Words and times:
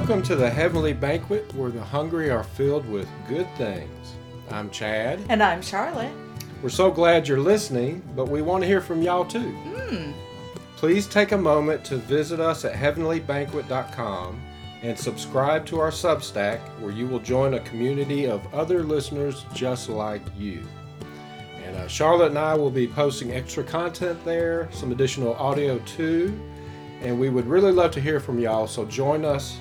Welcome 0.00 0.22
to 0.22 0.34
the 0.34 0.48
Heavenly 0.48 0.94
Banquet 0.94 1.54
where 1.54 1.70
the 1.70 1.84
hungry 1.84 2.30
are 2.30 2.42
filled 2.42 2.88
with 2.88 3.06
good 3.28 3.46
things. 3.56 4.14
I'm 4.50 4.70
Chad. 4.70 5.20
And 5.28 5.42
I'm 5.42 5.60
Charlotte. 5.60 6.10
We're 6.62 6.70
so 6.70 6.90
glad 6.90 7.28
you're 7.28 7.38
listening, 7.38 8.02
but 8.16 8.26
we 8.26 8.40
want 8.40 8.62
to 8.62 8.66
hear 8.66 8.80
from 8.80 9.02
y'all 9.02 9.26
too. 9.26 9.54
Mm. 9.66 10.14
Please 10.76 11.06
take 11.06 11.32
a 11.32 11.36
moment 11.36 11.84
to 11.84 11.98
visit 11.98 12.40
us 12.40 12.64
at 12.64 12.72
heavenlybanquet.com 12.72 14.40
and 14.80 14.98
subscribe 14.98 15.66
to 15.66 15.78
our 15.78 15.90
Substack 15.90 16.60
where 16.80 16.92
you 16.92 17.06
will 17.06 17.20
join 17.20 17.52
a 17.52 17.60
community 17.60 18.24
of 18.24 18.54
other 18.54 18.82
listeners 18.82 19.44
just 19.52 19.90
like 19.90 20.22
you. 20.34 20.66
And 21.62 21.76
uh, 21.76 21.86
Charlotte 21.88 22.30
and 22.30 22.38
I 22.38 22.54
will 22.54 22.70
be 22.70 22.88
posting 22.88 23.32
extra 23.32 23.62
content 23.62 24.24
there, 24.24 24.66
some 24.72 24.92
additional 24.92 25.34
audio 25.34 25.78
too, 25.80 26.40
and 27.02 27.20
we 27.20 27.28
would 27.28 27.46
really 27.46 27.70
love 27.70 27.90
to 27.92 28.00
hear 28.00 28.18
from 28.18 28.38
y'all, 28.38 28.66
so 28.66 28.86
join 28.86 29.26
us 29.26 29.58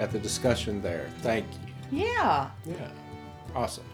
at 0.00 0.10
the 0.10 0.18
discussion 0.18 0.80
there. 0.80 1.08
Thank 1.18 1.46
you. 1.92 2.04
Yeah. 2.04 2.50
Yeah, 2.64 2.88
awesome. 3.54 3.84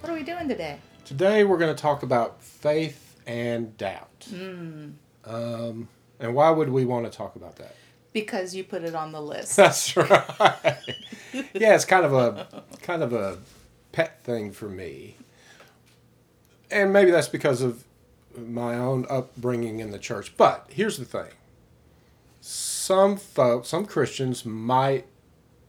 What 0.00 0.10
are 0.10 0.14
we 0.14 0.22
doing 0.22 0.48
today? 0.48 0.78
Today 1.04 1.44
we're 1.44 1.58
going 1.58 1.74
to 1.74 1.80
talk 1.80 2.04
about 2.04 2.42
faith 2.42 3.20
and 3.26 3.76
doubt. 3.76 4.26
Mm. 4.30 4.92
Um, 5.24 5.88
and 6.20 6.34
why 6.34 6.50
would 6.50 6.68
we 6.68 6.84
want 6.84 7.10
to 7.10 7.16
talk 7.16 7.34
about 7.34 7.56
that? 7.56 7.74
Because 8.12 8.54
you 8.54 8.62
put 8.62 8.84
it 8.84 8.94
on 8.94 9.10
the 9.10 9.20
list. 9.20 9.56
That's 9.56 9.96
right. 9.96 10.78
yeah, 11.54 11.74
it's 11.74 11.84
kind 11.84 12.06
of 12.06 12.14
a 12.14 12.62
kind 12.82 13.02
of 13.02 13.12
a 13.12 13.38
pet 13.90 14.22
thing 14.22 14.52
for 14.52 14.68
me. 14.68 15.16
And 16.70 16.92
maybe 16.92 17.10
that's 17.10 17.28
because 17.28 17.60
of 17.60 17.84
my 18.34 18.76
own 18.78 19.04
upbringing 19.10 19.80
in 19.80 19.90
the 19.90 19.98
church. 19.98 20.34
But 20.38 20.66
here's 20.70 20.96
the 20.96 21.04
thing. 21.04 21.28
Some 22.40 23.18
folks, 23.18 23.68
some 23.68 23.84
Christians 23.84 24.46
might 24.46 25.04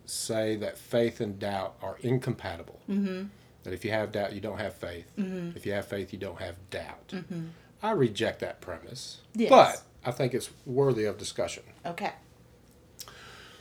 say 0.06 0.56
that 0.58 0.78
faith 0.78 1.20
and 1.22 1.40
doubt 1.40 1.76
are 1.82 1.98
incompatible. 2.02 2.80
Mm-hmm. 2.90 3.26
That 3.64 3.74
if 3.74 3.86
you 3.86 3.92
have 3.92 4.12
doubt, 4.12 4.34
you 4.34 4.42
don't 4.42 4.60
have 4.60 4.74
faith. 4.74 5.06
Mhm. 5.18 5.56
If 5.56 5.66
you 5.66 5.72
have 5.74 5.88
faith, 5.88 6.12
you 6.12 6.20
don't 6.20 6.40
have 6.40 6.56
doubt. 6.70 7.10
Mm-hmm. 7.10 7.46
I 7.82 7.92
reject 7.92 8.40
that 8.42 8.60
premise. 8.62 9.20
Yes. 9.34 9.50
But 9.50 9.82
I 10.06 10.12
think 10.12 10.34
it's 10.34 10.50
worthy 10.66 11.06
of 11.06 11.18
discussion. 11.18 11.64
Okay. 11.86 12.12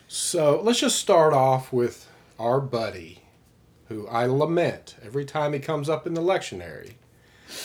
So 0.08 0.60
let's 0.62 0.80
just 0.80 0.98
start 0.98 1.32
off 1.32 1.72
with 1.72 2.08
our 2.38 2.60
buddy, 2.60 3.22
who 3.88 4.06
I 4.08 4.26
lament 4.26 4.96
every 5.02 5.24
time 5.24 5.52
he 5.52 5.58
comes 5.58 5.88
up 5.88 6.06
in 6.06 6.14
the 6.14 6.20
lectionary, 6.20 6.94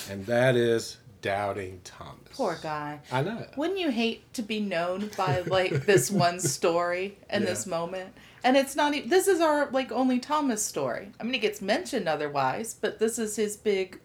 and 0.09 0.25
that 0.27 0.55
is 0.55 0.97
Doubting 1.21 1.81
Thomas. 1.83 2.17
Poor 2.33 2.57
guy. 2.61 2.99
I 3.11 3.21
know. 3.23 3.45
Wouldn't 3.55 3.79
you 3.79 3.89
hate 3.89 4.31
to 4.35 4.41
be 4.41 4.59
known 4.59 5.09
by 5.17 5.41
like 5.41 5.85
this 5.85 6.11
one 6.25 6.39
story 6.39 7.17
and 7.29 7.43
Yeah. 7.43 7.49
this 7.49 7.65
moment? 7.65 8.13
And 8.43 8.55
it's 8.55 8.75
not 8.75 8.93
even, 8.93 9.09
this 9.09 9.27
is 9.27 9.41
our 9.41 9.69
like 9.71 9.91
only 9.91 10.19
Thomas 10.19 10.63
story. 10.63 11.11
I 11.19 11.23
mean, 11.23 11.35
it 11.35 11.39
gets 11.41 11.61
mentioned 11.61 12.07
otherwise, 12.07 12.75
but 12.79 12.99
this 12.99 13.17
is 13.19 13.35
his 13.35 13.57
big 13.57 13.99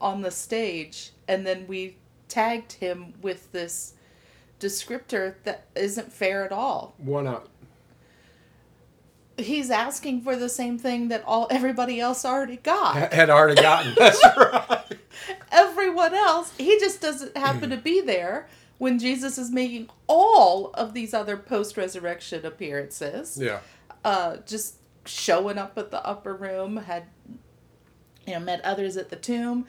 on 0.00 0.22
the 0.22 0.30
stage. 0.30 1.10
And 1.28 1.46
then 1.46 1.66
we 1.68 1.96
tagged 2.28 2.72
him 2.74 3.14
with 3.22 3.50
this 3.52 3.94
descriptor 4.60 5.36
that 5.44 5.66
isn't 5.76 6.12
fair 6.12 6.44
at 6.44 6.52
all. 6.52 6.94
Why 6.98 7.22
not? 7.22 7.48
He's 9.38 9.70
asking 9.70 10.22
for 10.22 10.34
the 10.34 10.48
same 10.48 10.78
thing 10.78 11.08
that 11.08 11.22
all 11.26 11.46
everybody 11.50 12.00
else 12.00 12.24
already 12.24 12.56
got. 12.56 13.12
Had 13.12 13.28
already 13.28 13.60
gotten. 13.60 13.94
That's 13.98 14.22
right. 14.36 14.82
Everyone 15.50 16.14
else. 16.14 16.52
He 16.56 16.78
just 16.78 17.00
doesn't 17.00 17.36
happen 17.36 17.70
to 17.70 17.76
be 17.76 18.00
there 18.00 18.48
when 18.78 18.98
Jesus 18.98 19.38
is 19.38 19.50
making 19.50 19.88
all 20.06 20.70
of 20.74 20.94
these 20.94 21.14
other 21.14 21.36
post 21.36 21.76
resurrection 21.76 22.44
appearances. 22.44 23.38
Yeah. 23.40 23.60
Uh, 24.04 24.38
just 24.46 24.76
showing 25.04 25.58
up 25.58 25.76
at 25.78 25.90
the 25.90 26.04
upper 26.06 26.34
room, 26.34 26.76
had 26.76 27.04
you 28.26 28.34
know 28.34 28.40
met 28.40 28.60
others 28.64 28.96
at 28.96 29.08
the 29.08 29.16
tomb, 29.16 29.66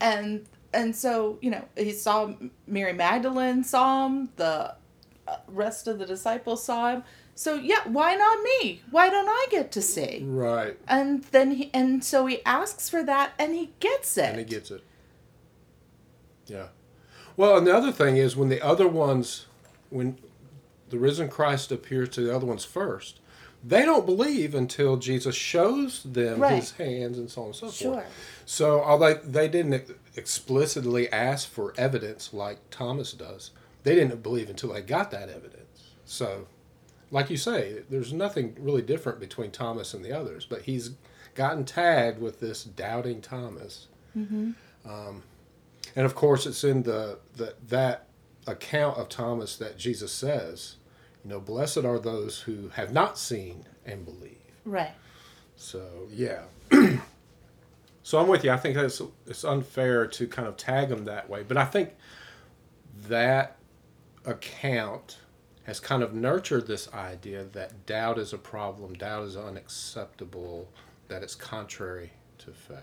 and 0.00 0.46
and 0.72 0.94
so 0.94 1.38
you 1.40 1.50
know 1.50 1.64
he 1.76 1.92
saw 1.92 2.32
Mary 2.66 2.92
Magdalene 2.92 3.64
saw 3.64 4.06
him, 4.06 4.30
the 4.36 4.74
uh, 5.26 5.36
rest 5.48 5.86
of 5.86 5.98
the 5.98 6.06
disciples 6.06 6.64
saw 6.64 6.90
him. 6.92 7.04
So 7.40 7.54
yeah, 7.54 7.88
why 7.88 8.16
not 8.16 8.38
me? 8.42 8.82
Why 8.90 9.08
don't 9.08 9.26
I 9.26 9.46
get 9.50 9.72
to 9.72 9.80
see? 9.80 10.22
Right. 10.26 10.76
And 10.86 11.24
then 11.24 11.52
he 11.52 11.70
and 11.72 12.04
so 12.04 12.26
he 12.26 12.44
asks 12.44 12.90
for 12.90 13.02
that, 13.04 13.32
and 13.38 13.54
he 13.54 13.70
gets 13.80 14.18
it. 14.18 14.26
And 14.28 14.38
he 14.40 14.44
gets 14.44 14.70
it. 14.70 14.84
Yeah. 16.46 16.66
Well, 17.38 17.56
and 17.56 17.66
the 17.66 17.74
other 17.74 17.92
thing 17.92 18.18
is 18.18 18.36
when 18.36 18.50
the 18.50 18.60
other 18.60 18.86
ones, 18.86 19.46
when 19.88 20.18
the 20.90 20.98
risen 20.98 21.30
Christ 21.30 21.72
appears 21.72 22.10
to 22.10 22.20
the 22.20 22.36
other 22.36 22.44
ones 22.44 22.66
first, 22.66 23.20
they 23.64 23.86
don't 23.86 24.04
believe 24.04 24.54
until 24.54 24.98
Jesus 24.98 25.34
shows 25.34 26.02
them 26.02 26.40
Right. 26.40 26.56
his 26.56 26.72
hands 26.72 27.16
and 27.16 27.30
so 27.30 27.40
on 27.40 27.46
and 27.46 27.56
so 27.56 27.70
Sure. 27.70 27.94
forth. 27.94 28.06
So 28.44 28.82
although 28.82 29.14
they 29.14 29.48
didn't 29.48 29.96
explicitly 30.14 31.10
ask 31.10 31.48
for 31.48 31.72
evidence 31.78 32.34
like 32.34 32.58
Thomas 32.70 33.14
does, 33.14 33.50
they 33.82 33.94
didn't 33.94 34.22
believe 34.22 34.50
until 34.50 34.74
they 34.74 34.82
got 34.82 35.10
that 35.12 35.30
evidence. 35.30 35.94
So, 36.04 36.46
like 37.10 37.30
you 37.30 37.36
say, 37.36 37.82
there's 37.88 38.12
nothing 38.12 38.56
really 38.58 38.82
different 38.82 39.20
between 39.20 39.50
Thomas 39.50 39.94
and 39.94 40.04
the 40.04 40.12
others, 40.12 40.46
but 40.48 40.62
he's 40.62 40.92
gotten 41.34 41.64
tagged 41.64 42.20
with 42.20 42.40
this 42.40 42.64
doubting 42.64 43.20
Thomas. 43.20 43.88
Mm-hmm. 44.16 44.52
Um, 44.88 45.22
and 45.96 46.06
of 46.06 46.14
course, 46.14 46.46
it's 46.46 46.64
in 46.64 46.82
the, 46.84 47.18
the 47.36 47.54
that 47.68 48.06
account 48.46 48.98
of 48.98 49.08
Thomas 49.08 49.56
that 49.56 49.76
Jesus 49.76 50.12
says, 50.12 50.76
you 51.24 51.30
know, 51.30 51.40
blessed 51.40 51.78
are 51.78 51.98
those 51.98 52.40
who 52.40 52.68
have 52.70 52.92
not 52.92 53.18
seen 53.18 53.66
and 53.84 54.04
believe. 54.04 54.38
Right. 54.64 54.94
So 55.56 56.08
yeah. 56.10 56.42
so 58.02 58.18
I'm 58.18 58.28
with 58.28 58.44
you. 58.44 58.50
I 58.50 58.56
think 58.56 58.76
that's 58.76 59.02
it's 59.26 59.44
unfair 59.44 60.06
to 60.06 60.26
kind 60.26 60.48
of 60.48 60.56
tag 60.56 60.88
them 60.88 61.04
that 61.06 61.28
way, 61.28 61.42
but 61.42 61.56
I 61.56 61.64
think 61.64 61.90
that 63.08 63.56
account 64.24 65.18
has 65.70 65.78
kind 65.78 66.02
of 66.02 66.12
nurtured 66.12 66.66
this 66.66 66.92
idea 66.92 67.44
that 67.44 67.86
doubt 67.86 68.18
is 68.18 68.32
a 68.32 68.38
problem, 68.38 68.92
doubt 68.94 69.22
is 69.22 69.36
unacceptable, 69.36 70.68
that 71.06 71.22
it's 71.22 71.36
contrary 71.36 72.10
to 72.38 72.50
faith. 72.50 72.76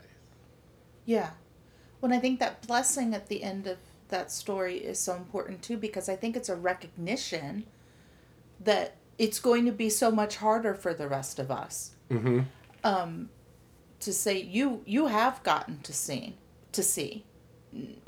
Yeah. 1.04 1.32
When 2.00 2.14
I 2.14 2.20
think 2.20 2.40
that 2.40 2.66
blessing 2.66 3.14
at 3.14 3.28
the 3.28 3.44
end 3.44 3.68
of 3.68 3.78
that 4.08 4.32
story 4.32 4.78
is 4.78 5.00
so 5.00 5.16
important 5.16 5.62
too, 5.62 5.76
because 5.76 6.08
I 6.08 6.16
think 6.16 6.38
it's 6.38 6.48
a 6.48 6.56
recognition 6.56 7.66
that 8.62 8.96
it's 9.18 9.40
going 9.40 9.66
to 9.66 9.74
be 9.74 9.90
so 9.90 10.10
much 10.10 10.38
harder 10.38 10.74
for 10.74 10.94
the 10.94 11.10
rest 11.10 11.40
of 11.40 11.52
us 11.52 11.92
Mm-hmm. 12.10 12.40
um, 12.86 13.30
to 14.00 14.14
say 14.14 14.40
you 14.40 14.82
you 14.86 15.08
have 15.08 15.44
gotten 15.44 15.82
to 15.82 15.92
see 15.92 16.38
to 16.72 16.82
see 16.82 17.26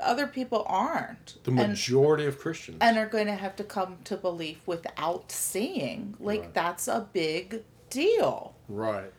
other 0.00 0.26
people 0.26 0.64
aren't 0.66 1.36
The 1.44 1.50
and, 1.50 1.70
majority 1.70 2.26
of 2.26 2.38
Christians. 2.38 2.78
and 2.80 2.96
are 2.98 3.06
going 3.08 3.26
to 3.26 3.34
have 3.34 3.56
to 3.56 3.64
come 3.64 3.98
to 4.04 4.16
belief 4.16 4.58
without 4.66 5.30
seeing 5.32 6.14
like 6.20 6.40
Right. 6.40 6.54
that's 6.54 6.88
a 6.88 7.08
big 7.12 7.62
deal 7.90 8.54
Right. 8.68 9.12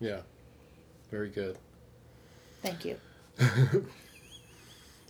Yeah. 0.00 0.20
Very 1.10 1.28
good. 1.28 1.56
thank 2.62 2.84
you 2.84 2.96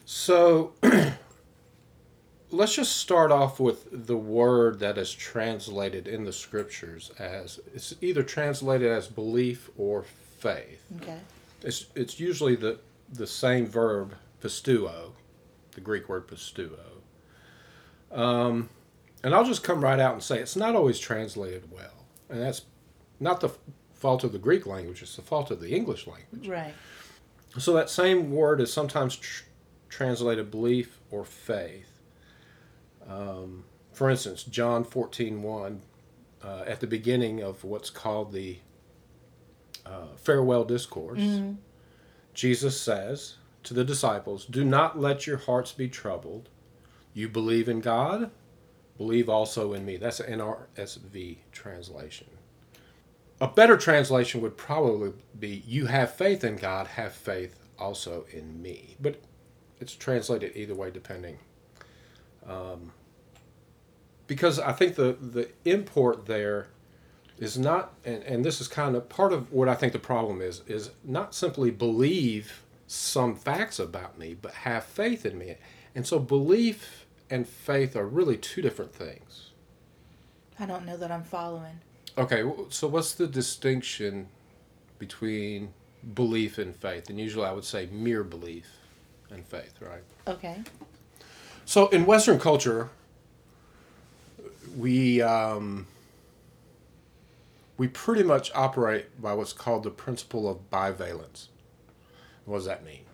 So 0.05 0.73
let's 2.51 2.75
just 2.75 2.97
start 2.97 3.31
off 3.33 3.59
with 3.61 4.07
the 4.07 4.17
word 4.17 4.79
that 4.81 4.99
is 4.99 5.13
translated 5.13 6.07
in 6.07 6.25
the 6.25 6.33
scriptures 6.33 7.11
as 7.19 7.61
it's 7.75 7.95
either 8.01 8.23
translated 8.23 8.91
as 8.91 9.09
belief 9.09 9.71
or 9.79 10.05
faith. 10.39 10.83
okay 11.01 11.19
It's 11.63 11.87
it's 11.95 12.19
usually 12.21 12.57
the 12.57 12.79
the 13.13 13.27
same 13.27 13.67
verb 13.67 14.15
pisteuo, 14.43 15.13
the 15.73 15.81
Greek 15.81 16.09
word 16.09 16.27
pisteuo. 16.29 16.79
Um, 18.11 18.69
and 19.25 19.35
I'll 19.35 19.45
just 19.45 19.63
come 19.63 19.83
right 19.83 20.01
out 20.01 20.13
and 20.15 20.23
say 20.23 20.39
it's 20.39 20.57
not 20.57 20.75
always 20.75 20.99
translated 20.99 21.71
well, 21.71 22.05
and 22.29 22.41
that's 22.43 22.63
not 23.21 23.41
the 23.41 23.51
fault 23.95 24.25
of 24.25 24.33
the 24.33 24.39
Greek 24.39 24.67
language; 24.67 25.01
it's 25.03 25.17
the 25.17 25.23
fault 25.23 25.51
of 25.51 25.61
the 25.61 25.71
English 25.75 26.07
language. 26.07 26.49
right 26.49 26.75
So 27.59 27.73
that 27.75 27.89
same 27.89 28.33
word 28.33 28.61
is 28.61 28.73
sometimes 28.73 29.17
tr- 29.17 29.45
translated 29.89 30.51
belief 30.51 30.99
or 31.11 31.25
faith. 31.25 32.01
Um, 33.09 33.65
for 33.93 34.09
instance, 34.11 34.43
John 34.45 34.85
14, 34.85 35.43
1, 35.43 35.83
uh, 36.43 36.65
at 36.67 36.81
the 36.81 36.87
beginning 36.87 37.43
of 37.43 37.63
what's 37.65 37.91
called 37.91 38.33
the 38.33 38.59
uh, 39.87 40.07
farewell 40.17 40.65
discourse, 40.65 41.19
Mhm. 41.21 41.57
Jesus 42.35 42.81
says 42.81 43.35
to 43.65 43.75
the 43.75 43.85
disciples, 43.85 44.45
Do 44.47 44.65
not 44.65 44.99
let 44.99 45.27
your 45.27 45.39
hearts 45.39 45.73
be 45.73 45.89
troubled. 45.89 46.49
You 47.15 47.29
believe 47.29 47.69
in 47.69 47.81
God, 47.81 48.31
believe 48.97 49.29
also 49.29 49.73
in 49.73 49.85
me. 49.85 49.97
That's 49.97 50.21
an 50.21 50.39
NRSV 50.39 51.39
translation. 51.53 52.29
A 53.41 53.49
better 53.49 53.77
translation 53.77 54.41
would 54.41 54.57
probably 54.57 55.13
be 55.39 55.63
You 55.67 55.87
have 55.87 56.15
faith 56.15 56.45
in 56.45 56.57
God, 56.57 56.87
have 56.87 57.13
faith 57.13 57.59
also 57.79 58.25
in 58.33 58.63
me. 58.63 58.97
But 59.01 59.21
it's 59.81 59.95
translated 59.95 60.53
either 60.55 60.75
way 60.75 60.91
depending. 60.91 61.39
Um, 62.47 62.93
because 64.27 64.59
I 64.59 64.73
think 64.73 64.95
the, 64.95 65.17
the 65.21 65.49
import 65.65 66.27
there 66.27 66.69
is 67.39 67.59
not 67.59 67.93
and, 68.05 68.23
and 68.23 68.45
this 68.45 68.61
is 68.61 68.69
kind 68.69 68.95
of 68.95 69.09
part 69.09 69.33
of 69.33 69.53
what 69.53 69.69
I 69.69 69.75
think 69.75 69.93
the 69.93 69.99
problem 69.99 70.41
is 70.41 70.63
is 70.67 70.91
not 71.05 71.35
simply 71.35 71.71
believe 71.71 72.62
some 72.93 73.35
facts 73.35 73.79
about 73.79 74.19
me, 74.19 74.35
but 74.35 74.53
have 74.53 74.85
faith 74.85 75.25
in 75.25 75.39
me. 75.39 75.57
And 75.95 76.07
so 76.07 76.19
belief 76.19 77.07
and 77.31 77.49
faith 77.49 77.97
are 77.97 78.07
really 78.07 78.37
two 78.37 78.61
different 78.61 78.95
things. 78.95 79.51
I 80.59 80.67
don't 80.67 80.85
know 80.85 80.99
that 80.99 81.11
I'm 81.11 81.25
following. 81.25 81.81
Okay, 82.19 82.45
so 82.69 82.89
what's 82.89 83.15
the 83.15 83.27
distinction 83.27 84.29
between 84.99 85.73
belief 86.15 86.59
and 86.59 86.77
faith? 86.77 87.09
And 87.09 87.19
usually 87.19 87.47
I 87.47 87.53
would 87.53 87.65
say 87.65 87.89
mere 87.91 88.23
belief 88.23 88.67
and 89.31 89.45
faith, 89.47 89.75
right? 89.81 90.03
Okay. 90.29 90.63
So 91.65 91.89
in 91.89 92.05
Western 92.05 92.39
culture, 92.39 92.91
we 94.77 95.23
um, 95.23 95.87
we 97.79 97.89
pretty 97.89 98.23
much 98.23 98.51
operate 98.55 99.21
by 99.21 99.33
what's 99.33 99.55
called 99.55 99.85
the 99.85 99.91
principle 99.91 100.47
of 100.47 100.71
bivalence. 100.71 101.47
What 102.45 102.59
does 102.59 102.67
that 102.67 102.85
mean? 102.85 103.05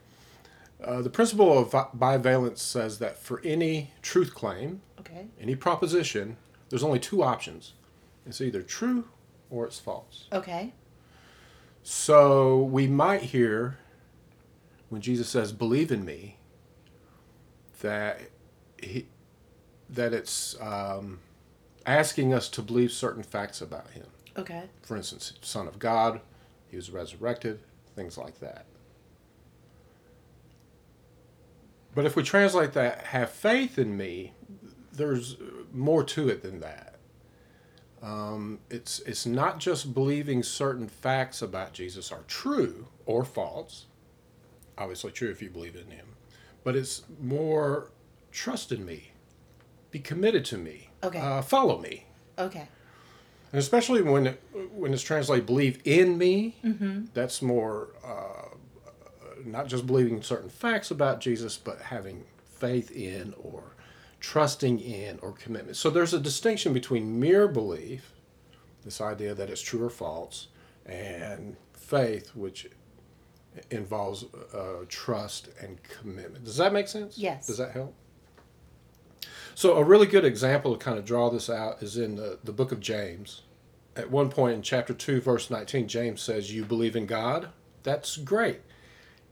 Uh, 0.83 1.03
the 1.03 1.11
principle 1.11 1.59
of 1.59 1.71
bivalence 1.71 2.59
says 2.59 2.99
that 3.01 3.19
for 3.19 3.41
any 3.45 3.91
truth 4.01 4.35
claim, 4.35 4.81
okay. 5.01 5.27
any 5.41 5.57
proposition, 5.57 6.37
there's 6.69 6.85
only 6.85 7.01
two 7.01 7.23
options. 7.23 7.73
It's 8.27 8.41
either 8.41 8.63
true 8.63 9.09
or 9.51 9.67
it's 9.67 9.79
false. 9.79 10.27
Okay. 10.33 10.73
So 11.83 12.63
we 12.63 12.87
might 12.87 13.23
hear 13.23 13.79
when 14.89 15.01
Jesus 15.01 15.29
says, 15.29 15.53
"Believe 15.53 15.91
in 15.91 16.05
me," 16.05 16.37
that 17.81 18.21
he 18.81 19.07
that 19.89 20.13
it's 20.13 20.61
um, 20.61 21.21
asking 21.87 22.35
us 22.35 22.49
to 22.51 22.63
believe 22.63 22.93
certain 22.93 23.23
facts 23.23 23.61
about 23.61 23.91
him. 23.91 24.07
Okay. 24.37 24.65
For 24.83 24.97
instance, 24.97 25.33
Son 25.41 25.67
of 25.67 25.79
God, 25.79 26.21
he 26.71 26.77
was 26.77 26.91
resurrected, 26.91 27.61
things 27.97 28.19
like 28.19 28.39
that. 28.41 28.67
But 31.95 32.05
if 32.05 32.17
we 32.17 32.23
translate 32.23 32.73
that, 32.73 33.07
have 33.07 33.31
faith 33.31 33.79
in 33.79 33.97
me, 33.97 34.35
there's 34.93 35.37
more 35.73 36.05
to 36.05 36.29
it 36.29 36.43
than 36.43 36.61
that. 36.61 36.97
Um, 38.03 38.61
it's 38.71 39.01
it's 39.01 39.27
not 39.27 39.59
just 39.59 39.93
believing 39.93 40.43
certain 40.43 40.89
facts 40.89 41.43
about 41.43 41.73
Jesus 41.73 42.13
are 42.13 42.23
true 42.29 42.87
or 43.07 43.25
false. 43.25 43.87
Obviously, 44.77 45.11
true 45.11 45.31
if 45.31 45.43
you 45.43 45.51
believe 45.51 45.75
in 45.75 45.91
Him, 45.91 46.07
but 46.63 46.77
it's 46.77 47.03
more 47.21 47.91
trust 48.31 48.71
in 48.71 48.85
me, 48.85 49.11
be 49.91 49.99
committed 49.99 50.45
to 50.47 50.59
me, 50.59 50.91
okay, 51.03 51.19
uh, 51.19 51.43
follow 51.43 51.81
me, 51.81 52.05
okay. 52.39 52.69
And 53.51 53.59
especially 53.59 54.03
when 54.03 54.29
it, 54.29 54.43
when 54.73 54.93
it's 54.93 55.03
translated 55.03 55.47
"believe 55.47 55.81
in 55.85 56.17
me," 56.19 56.57
mm-hmm. 56.65 57.07
that's 57.15 57.43
more 57.43 57.89
uh, 58.05 58.48
not 59.53 59.67
just 59.67 59.87
believing 59.87 60.23
certain 60.23 60.49
facts 60.49 60.91
about 60.91 61.21
Jesus, 61.21 61.57
but 61.57 61.81
having 61.81 62.25
faith 62.45 62.91
in 62.91 63.35
or 63.39 63.75
trusting 64.21 64.81
in 64.81 65.19
or 65.21 65.33
commitment. 65.33 65.77
So 65.77 65.91
there's 65.91 66.15
a 66.15 66.21
distinction 66.21 66.73
between 66.73 67.21
mere 67.21 67.49
belief, 67.49 68.13
this 68.85 69.01
idea 69.01 69.35
that 69.35 69.51
it's 69.51 69.61
true 69.61 69.85
or 69.85 69.91
false, 69.91 70.49
and 70.87 71.57
faith, 71.73 72.35
which 72.35 72.69
involves 73.71 74.25
uh, 74.55 74.85
trust 74.89 75.49
and 75.61 75.83
commitment. 75.83 76.45
Does 76.45 76.57
that 76.57 76.73
make 76.73 76.89
sense? 76.89 77.19
Yes. 77.19 77.47
Does 77.47 77.59
that 77.59 77.73
help? 77.73 77.95
So 79.55 79.77
a 79.77 79.85
really 79.85 80.07
good 80.07 80.25
example 80.25 80.77
to 80.77 80.85
kind 80.85 80.99
of 80.99 81.05
draw 81.05 81.31
this 81.31 81.51
out 81.51 81.83
is 81.83 81.97
in 81.97 82.17
the, 82.17 82.39
the 82.45 82.53
book 82.53 82.71
of 82.71 82.81
James. 82.81 83.43
At 83.97 84.11
one 84.11 84.31
point 84.31 84.55
in 84.55 84.63
chapter 84.63 84.95
2, 84.95 85.21
verse 85.21 85.51
19, 85.51 85.89
James 85.89 86.23
says, 86.23 86.53
You 86.53 86.65
believe 86.65 86.95
in 86.95 87.07
God? 87.07 87.49
That's 87.83 88.17
great. 88.17 88.61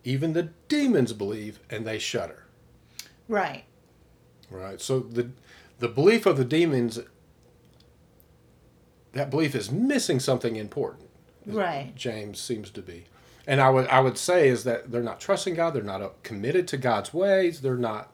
Even 0.07 0.35
the 0.35 0.51
demons 0.69 1.13
believe 1.13 1.59
and 1.69 1.85
they 1.85 1.99
shudder. 1.99 2.45
Right. 3.29 3.65
Right. 4.49 4.81
So 4.81 5.01
the 5.01 5.31
the 5.81 5.89
belief 5.89 6.25
of 6.27 6.37
the 6.37 6.45
demons 6.45 7.01
that 9.13 9.31
belief 9.31 9.57
is 9.57 9.71
missing 9.71 10.21
something 10.21 10.55
important. 10.55 11.11
Right. 11.45 11.93
James 11.97 12.41
seems 12.41 12.71
to 12.71 12.83
be. 12.83 13.07
And 13.49 13.61
I 13.61 13.69
would 13.69 13.89
I 13.89 13.99
would 13.99 14.17
say 14.17 14.49
is 14.49 14.63
that 14.63 14.93
they're 14.93 15.03
not 15.03 15.19
trusting 15.19 15.55
God, 15.55 15.75
they're 15.75 15.83
not 15.83 16.01
uh, 16.01 16.11
committed 16.23 16.69
to 16.69 16.77
God's 16.77 17.13
ways, 17.13 17.61
they're 17.61 17.77
not 17.77 18.13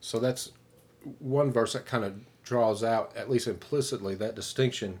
so 0.00 0.18
that's 0.18 0.50
one 1.20 1.52
verse 1.52 1.74
that 1.74 1.86
kind 1.86 2.04
of 2.04 2.14
draws 2.42 2.82
out 2.82 3.12
at 3.16 3.30
least 3.30 3.46
implicitly 3.46 4.16
that 4.16 4.34
distinction 4.34 4.98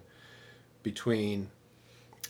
between 0.84 1.50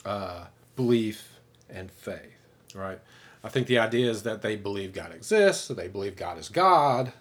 uh, 0.06 0.46
belief 0.76 1.38
and 1.68 1.90
faith, 1.90 2.38
right? 2.74 2.98
I 3.44 3.48
think 3.48 3.66
the 3.66 3.78
idea 3.78 4.08
is 4.10 4.22
that 4.22 4.42
they 4.42 4.56
believe 4.56 4.92
God 4.92 5.12
exists, 5.12 5.68
they 5.68 5.88
believe 5.88 6.16
God 6.16 6.38
is 6.38 6.48
God, 6.48 7.12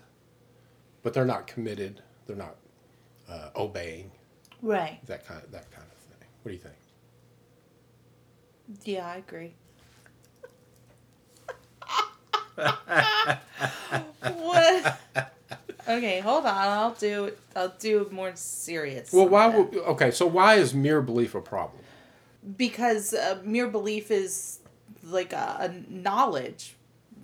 but 1.02 1.14
they're 1.14 1.26
not 1.26 1.48
committed. 1.48 2.02
They're 2.28 2.36
not 2.36 2.56
uh, 3.30 3.50
obeying. 3.56 4.12
Right. 4.62 5.00
That 5.08 5.26
kind 5.26 5.44
of 5.44 5.52
that 5.52 5.72
kind 5.72 5.88
of 5.88 5.98
thing. 5.98 6.28
What 6.44 6.50
do 6.50 6.54
you 6.54 6.60
think? 6.60 6.76
Yeah, 8.84 9.08
I 9.08 9.18
agree. 9.18 9.54
what? 14.38 15.00
Okay, 15.88 16.20
hold 16.20 16.46
on. 16.46 16.56
I'll 16.56 16.94
do 16.94 17.32
I'll 17.56 17.74
do 17.80 18.08
more 18.12 18.32
serious. 18.36 19.12
Well, 19.12 19.28
why? 19.28 19.48
Would, 19.48 19.76
okay, 19.76 20.12
so 20.12 20.28
why 20.28 20.56
is 20.56 20.74
mere 20.74 21.02
belief 21.02 21.34
a 21.36 21.42
problem? 21.42 21.82
Because 22.58 23.14
uh, 23.14 23.40
mere 23.44 23.68
belief 23.68 24.12
is 24.12 24.60
like 25.04 25.34
a, 25.34 25.58
a 25.60 25.92
knowledge, 25.92 26.76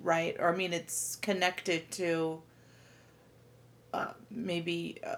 right? 0.01 0.35
Or 0.39 0.53
I 0.53 0.56
mean, 0.56 0.74
it's 0.74 1.18
connected 1.18 1.89
to 1.91 2.41
uh, 3.94 4.13
maybe 4.29 5.00
uh, 5.06 5.15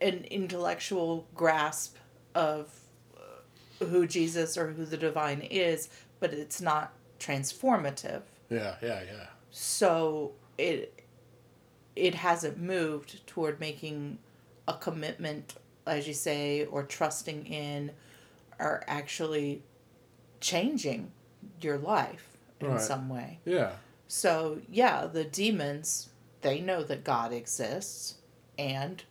an 0.00 0.24
intellectual 0.30 1.26
grasp 1.34 1.96
of 2.34 2.72
uh, 3.16 3.84
who 3.84 4.06
Jesus 4.06 4.56
or 4.56 4.68
who 4.68 4.84
the 4.84 4.96
divine 4.96 5.40
is, 5.40 5.88
but 6.20 6.32
it's 6.32 6.60
not 6.60 6.92
transformative. 7.18 8.22
Yeah, 8.50 8.76
yeah, 8.82 9.02
yeah. 9.02 9.26
So 9.50 10.32
it 10.58 11.04
it 11.94 12.14
hasn't 12.14 12.58
moved 12.58 13.26
toward 13.26 13.60
making 13.60 14.18
a 14.66 14.74
commitment, 14.74 15.54
as 15.86 16.06
you 16.08 16.14
say, 16.14 16.64
or 16.66 16.82
trusting 16.82 17.46
in, 17.46 17.90
or 18.58 18.82
actually 18.86 19.62
changing 20.40 21.12
your 21.60 21.78
life 21.78 22.36
in 22.60 22.68
right. 22.68 22.80
some 22.80 23.08
way. 23.08 23.40
Yeah. 23.44 23.72
So 24.08 24.60
yeah, 24.70 25.06
the 25.06 25.24
demons 25.24 26.08
they 26.42 26.60
know 26.60 26.82
that 26.82 27.04
God 27.04 27.32
exists, 27.32 28.16
and 28.58 29.02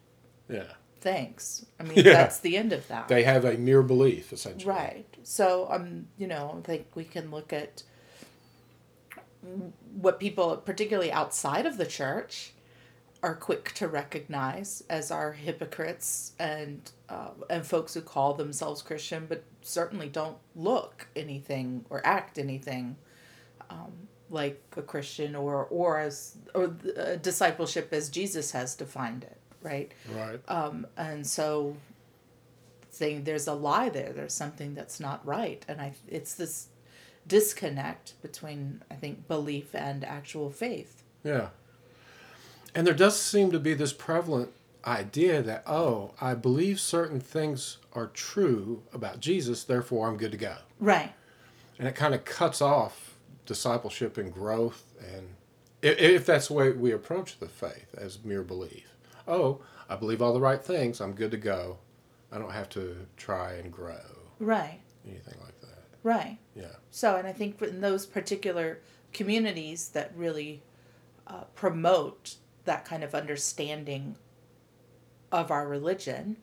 yeah, 0.50 0.73
thanks. 1.00 1.65
I 1.79 1.83
mean, 1.83 1.93
yeah. 1.97 2.03
that's 2.03 2.39
the 2.39 2.57
end 2.57 2.73
of 2.73 2.88
that. 2.88 3.07
They 3.07 3.23
have 3.23 3.45
a 3.45 3.57
mere 3.57 3.81
belief, 3.81 4.31
essentially. 4.33 4.71
Right. 4.71 5.17
So 5.23 5.67
um, 5.71 6.07
you 6.17 6.27
know, 6.27 6.55
I 6.59 6.67
think 6.67 6.88
we 6.95 7.03
can 7.03 7.31
look 7.31 7.51
at 7.51 7.83
what 9.95 10.19
people, 10.19 10.55
particularly 10.57 11.11
outside 11.11 11.65
of 11.65 11.77
the 11.77 11.85
church, 11.85 12.53
are 13.24 13.36
quick 13.36 13.72
to 13.75 13.88
recognize 13.88 14.84
as 14.90 15.12
our 15.12 15.34
hypocrites 15.34 16.34
and 16.40 16.92
uh, 17.08 17.30
and 17.50 17.66
folks 17.66 17.94
who 17.94 18.01
call 18.01 18.34
themselves 18.34 18.82
Christian, 18.82 19.25
but 19.28 19.44
certainly 19.62 20.10
don't 20.10 20.38
look 20.56 21.08
anything 21.16 21.86
or 21.90 22.06
act 22.06 22.38
anything 22.40 22.96
um, 23.70 23.92
like 24.30 24.62
a 24.75 24.82
Christian 24.82 25.36
or 25.36 25.66
or 25.66 26.00
as 26.00 26.38
or 26.56 26.75
uh, 26.98 27.16
discipleship 27.18 27.90
as 27.92 28.10
Jesus 28.10 28.51
has 28.51 28.75
defined 28.75 29.24
it, 29.24 29.38
right? 29.62 29.92
Right. 30.16 30.40
Um, 30.48 30.88
and 30.98 31.25
so 31.25 31.78
saying 32.90 33.24
there's 33.24 33.48
a 33.48 33.54
lie 33.54 33.90
there, 33.90 34.13
there's 34.13 34.34
something 34.34 34.74
that's 34.74 35.00
not 35.00 35.25
right, 35.25 35.63
and 35.68 35.80
I 35.80 35.94
it's 36.08 36.34
this 36.34 36.70
disconnect 37.28 38.20
between 38.24 38.82
I 38.90 38.96
think 38.96 39.28
belief 39.28 39.75
and 39.75 40.04
actual 40.04 40.50
faith. 40.50 41.04
Yeah. 41.24 41.50
And 42.74 42.88
there 42.88 42.94
does 42.94 43.20
seem 43.20 43.51
to 43.51 43.60
be 43.60 43.74
this 43.74 43.94
prevalent 43.94 44.51
idea 44.86 45.42
that, 45.42 45.63
oh, 45.68 46.12
I 46.20 46.34
believe 46.34 46.80
certain 46.80 47.20
things 47.20 47.78
are 47.94 48.08
true 48.08 48.84
about 48.94 49.20
Jesus, 49.20 49.63
therefore 49.63 50.08
I'm 50.08 50.18
good 50.18 50.32
to 50.32 50.38
go. 50.38 50.56
Right. 50.80 51.13
And 51.78 51.88
it 51.88 51.96
kind 51.96 52.16
of 52.16 52.25
cuts 52.25 52.62
off 52.62 53.16
discipleship 53.46 54.18
and 54.18 54.34
growth, 54.34 54.84
and 55.13 55.36
if 55.82 56.25
that's 56.25 56.48
the 56.48 56.54
way 56.54 56.72
we 56.72 56.92
approach 56.92 57.40
the 57.40 57.48
faith 57.48 57.94
as 57.98 58.24
mere 58.24 58.44
belief. 58.44 58.96
Oh, 59.28 59.62
I 59.90 59.96
believe 59.96 60.22
all 60.22 60.34
the 60.34 60.40
right 60.40 60.63
things, 60.63 61.01
I'm 61.01 61.13
good 61.13 61.32
to 61.32 61.38
go. 61.38 61.78
I 62.32 62.38
don't 62.38 62.51
have 62.51 62.70
to 62.70 62.96
try 63.18 63.54
and 63.54 63.72
grow. 63.72 64.00
Right. 64.40 64.80
Anything 65.06 65.36
like 65.44 65.60
that. 65.62 65.84
Right. 66.04 66.38
Yeah. 66.56 66.75
So, 66.92 67.18
and 67.18 67.28
I 67.28 67.34
think 67.34 67.62
in 67.62 67.82
those 67.82 68.06
particular 68.06 68.80
communities 69.12 69.90
that 69.90 70.13
really 70.16 70.62
uh, 71.28 71.44
promote 71.56 72.36
that 72.65 72.86
kind 72.86 73.03
of 73.03 73.15
understanding 73.15 74.15
of 75.32 75.51
our 75.51 75.68
religion, 75.68 76.38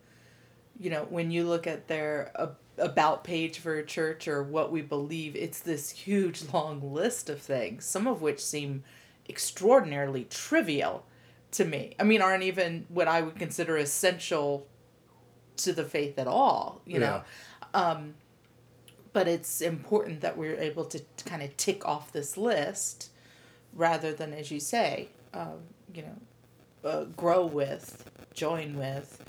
you 0.79 0.89
know, 0.89 1.05
when 1.09 1.31
you 1.31 1.45
look 1.47 1.67
at 1.67 1.87
their 1.87 2.31
uh, 2.35 2.47
about 2.77 3.23
page 3.23 3.59
for 3.59 3.75
a 3.75 3.85
church 3.85 4.27
or 4.27 4.41
what 4.41 4.71
we 4.71 4.81
believe, 4.81 5.35
it's 5.35 5.59
this 5.59 5.89
huge 5.91 6.43
long 6.53 6.93
list 6.93 7.29
of 7.29 7.41
things, 7.41 7.85
some 7.85 8.07
of 8.07 8.21
which 8.21 8.39
seem 8.43 8.83
extraordinarily 9.27 10.25
trivial 10.25 11.05
to 11.51 11.65
me. 11.65 11.95
I 11.99 12.03
mean, 12.03 12.21
aren't 12.21 12.43
even 12.43 12.85
what 12.89 13.07
I 13.07 13.21
would 13.21 13.37
consider 13.37 13.77
essential 13.77 14.67
to 15.57 15.73
the 15.73 15.83
faith 15.83 16.17
at 16.17 16.27
all, 16.27 16.81
you 16.85 16.99
know. 16.99 17.21
Um, 17.73 18.15
but 19.13 19.27
it's 19.27 19.61
important 19.61 20.21
that 20.21 20.37
we're 20.37 20.55
able 20.55 20.85
to 20.85 21.01
kind 21.25 21.41
of 21.43 21.55
tick 21.57 21.85
off 21.85 22.11
this 22.11 22.37
list 22.37 23.09
rather 23.73 24.13
than, 24.13 24.33
as 24.33 24.51
you 24.51 24.59
say, 24.59 25.09
um, 25.33 25.59
you 25.93 26.03
know, 26.03 26.89
uh, 26.89 27.03
grow 27.17 27.45
with, 27.45 28.09
join 28.33 28.77
with, 28.77 29.23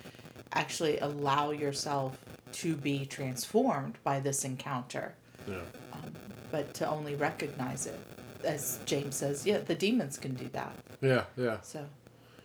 actually 0.53 0.99
allow 0.99 1.51
yourself 1.51 2.19
to 2.53 2.75
be 2.75 3.07
transformed 3.07 3.97
by 4.05 4.21
this 4.21 4.45
encounter. 4.45 5.15
Yeah. 5.49 5.59
But 6.51 6.75
to 6.75 6.89
only 6.89 7.15
recognize 7.15 7.87
it, 7.87 7.99
as 8.45 8.79
James 8.85 9.15
says, 9.17 9.47
yeah, 9.47 9.59
the 9.59 9.75
demons 9.75 10.19
can 10.19 10.35
do 10.35 10.49
that. 10.53 10.75
Yeah, 11.01 11.25
yeah. 11.37 11.59
So 11.63 11.87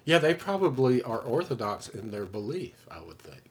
Yeah, 0.04 0.20
they 0.20 0.34
probably 0.36 1.02
are 1.02 1.20
orthodox 1.20 1.88
in 1.90 2.12
their 2.12 2.26
belief, 2.26 2.86
I 2.92 3.02
would 3.02 3.18
think. 3.20 3.42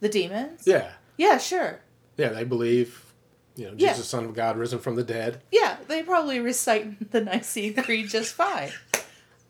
the 0.00 0.08
demons. 0.08 0.62
Yeah. 0.66 0.92
Yeah, 1.18 1.36
sure. 1.38 1.80
Yeah, 2.16 2.30
they 2.30 2.44
believe, 2.44 3.12
you 3.56 3.66
know, 3.66 3.74
Yeah. 3.76 3.90
Jesus, 3.92 4.08
Son 4.08 4.24
of 4.24 4.34
God, 4.34 4.56
risen 4.56 4.78
from 4.78 4.96
the 4.96 5.04
dead. 5.04 5.42
Yeah, 5.52 5.76
they 5.88 6.02
probably 6.02 6.40
recite 6.40 7.10
the 7.12 7.20
Nicene 7.20 7.74
Creed 7.74 8.08
just 8.08 8.32
fine. 8.34 8.70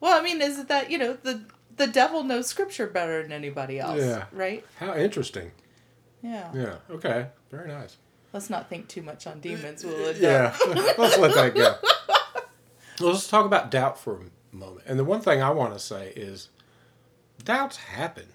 Well, 0.06 0.16
I 0.16 0.22
mean, 0.22 0.40
is 0.40 0.60
it 0.60 0.68
that 0.68 0.88
you 0.88 0.98
know 0.98 1.18
the 1.20 1.40
the 1.76 1.88
devil 1.88 2.22
knows 2.22 2.46
Scripture 2.46 2.86
better 2.86 3.25
than 3.25 3.32
anybody 3.32 3.80
else, 3.80 3.98
Yeah. 4.00 4.26
right? 4.30 4.64
How 4.78 4.94
interesting. 4.94 5.50
Yeah. 6.22 6.48
Yeah. 6.54 6.75
Okay. 6.88 7.26
Very 7.50 7.66
nice. 7.66 7.96
Let's 8.32 8.48
not 8.48 8.68
think 8.68 8.86
too 8.86 9.02
much 9.02 9.26
on 9.26 9.40
demons, 9.40 9.84
will 9.84 9.96
it? 10.06 10.18
Yeah. 10.18 10.56
Let's 10.96 11.18
let 11.18 11.34
that 11.34 11.56
go. 11.56 11.75
Let's 13.04 13.26
talk 13.26 13.46
about 13.46 13.72
doubt 13.72 13.98
for 13.98 14.20
a 14.20 14.56
moment. 14.56 14.82
And 14.86 14.96
the 14.96 15.04
one 15.04 15.20
thing 15.20 15.42
I 15.42 15.50
want 15.50 15.72
to 15.72 15.80
say 15.80 16.12
is 16.14 16.50
doubts 17.44 17.76
happen. 17.76 18.26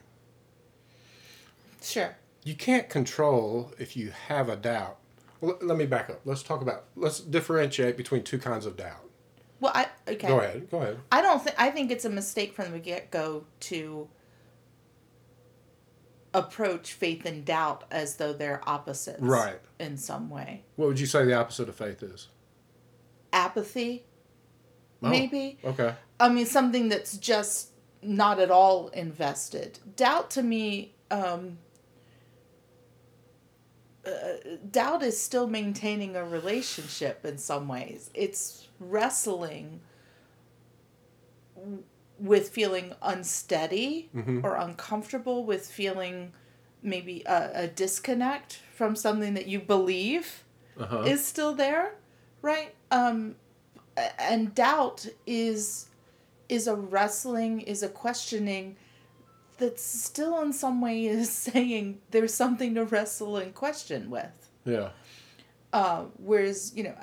Sure. 1.82 2.18
You 2.44 2.56
can't 2.56 2.90
control 2.90 3.72
if 3.80 3.96
you 3.96 4.12
have 4.28 4.50
a 4.50 4.58
doubt. 4.58 4.98
Well, 5.40 5.58
let 5.62 5.78
me 5.78 5.86
back 5.86 6.10
up. 6.10 6.20
Let's 6.26 6.44
talk 6.44 6.62
about, 6.62 6.84
let's 6.98 7.22
differentiate 7.22 7.96
between 7.96 8.24
two 8.24 8.40
kinds 8.40 8.66
of 8.66 8.76
doubt. 8.76 9.06
Well, 9.62 9.72
I 9.74 9.88
okay. 10.08 10.28
Go 10.28 10.40
ahead. 10.40 10.70
Go 10.70 10.82
ahead. 10.82 10.98
I 11.12 11.22
don't 11.22 11.42
think 11.42 11.56
I 11.58 11.70
think 11.70 11.92
it's 11.92 12.04
a 12.04 12.10
mistake 12.10 12.54
from 12.54 12.72
the 12.74 12.80
get 12.80 13.12
go 13.12 13.46
to 13.62 14.10
approach 16.34 16.94
faith 16.94 17.26
and 17.26 17.46
doubt 17.46 17.84
as 17.92 18.16
though 18.16 18.34
they're 18.34 18.62
opposites, 18.68 19.22
Right. 19.22 19.60
In 19.80 19.98
some 19.98 20.30
way, 20.30 20.64
What 20.78 20.88
would 20.88 21.00
you 21.00 21.06
say 21.06 21.26
the 21.26 21.34
opposite 21.36 21.68
of 21.70 21.76
faith 21.76 22.02
is? 22.04 22.28
apathy, 23.34 24.04
Oh. 25.04 25.10
maybe. 25.10 25.58
Okay. 25.64 25.94
I 26.20 26.30
mean, 26.30 26.46
something 26.46 26.90
that's 26.90 27.18
just 27.18 27.70
not 28.02 28.40
at 28.40 28.50
all 28.52 28.88
invested. 28.90 29.80
Doubt 29.96 30.30
to 30.32 30.44
me, 30.44 30.94
um, 31.10 31.58
uh, 34.06 34.12
doubt 34.70 35.04
is 35.04 35.22
still 35.22 35.48
maintaining 35.48 36.16
a 36.16 36.24
relationship 36.26 37.26
in 37.26 37.38
some 37.38 37.68
ways. 37.68 38.10
It's 38.14 38.68
wrestling 38.82 39.80
with 42.20 42.50
feeling 42.50 42.94
unsteady 43.02 44.10
Mhm. 44.16 44.44
or 44.44 44.56
uncomfortable 44.56 45.44
with 45.46 45.68
feeling 45.68 46.34
maybe 46.84 47.24
a, 47.26 47.52
a 47.64 47.68
disconnect 47.68 48.60
from 48.76 48.96
something 48.96 49.34
that 49.36 49.48
you 49.48 49.60
believe 49.60 50.44
Uh 50.78 50.86
huh. 50.86 51.02
is 51.06 51.26
still 51.26 51.54
there, 51.54 51.96
right? 52.42 52.74
Um, 52.92 53.36
and 54.18 54.54
doubt 54.56 55.08
is 55.26 55.88
is 56.50 56.68
a 56.68 56.76
wrestling, 56.76 57.62
is 57.62 57.82
a 57.82 57.88
questioning 57.90 58.76
that's 59.58 59.82
still 59.84 60.42
in 60.42 60.52
some 60.52 60.82
way 60.82 61.06
is 61.20 61.30
saying 61.30 62.02
there's 62.12 62.34
something 62.34 62.76
to 62.76 62.84
wrestle 62.84 63.38
and 63.38 63.54
question 63.56 64.10
with. 64.10 64.50
Yeah. 64.66 64.90
Uh, 65.72 66.06
whereas 66.18 66.74
you 66.76 66.84
know 66.84 66.96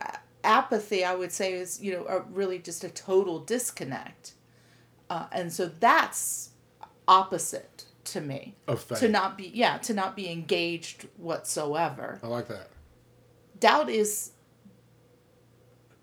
apathy, 0.45 1.05
I 1.05 1.15
would 1.15 1.33
say 1.33 1.53
is 1.55 1.83
you 1.83 1.93
know 1.93 2.07
a, 2.07 2.21
really 2.23 2.59
just 2.59 2.85
a 2.85 2.89
total 2.89 3.39
disconnect, 3.41 4.33
uh, 5.11 5.27
and 5.33 5.53
so 5.53 5.67
that's 5.81 6.51
opposite 7.07 7.85
to 8.05 8.21
me 8.21 8.55
Of 8.67 8.83
faith. 8.83 8.99
to 9.01 9.09
not 9.09 9.37
be 9.39 9.51
yeah 9.55 9.79
to 9.79 9.93
not 9.95 10.17
be 10.17 10.31
engaged 10.31 11.07
whatsoever 11.17 12.19
I 12.23 12.27
like 12.29 12.49
that. 12.49 12.69
doubt 13.61 13.91
is 13.91 14.31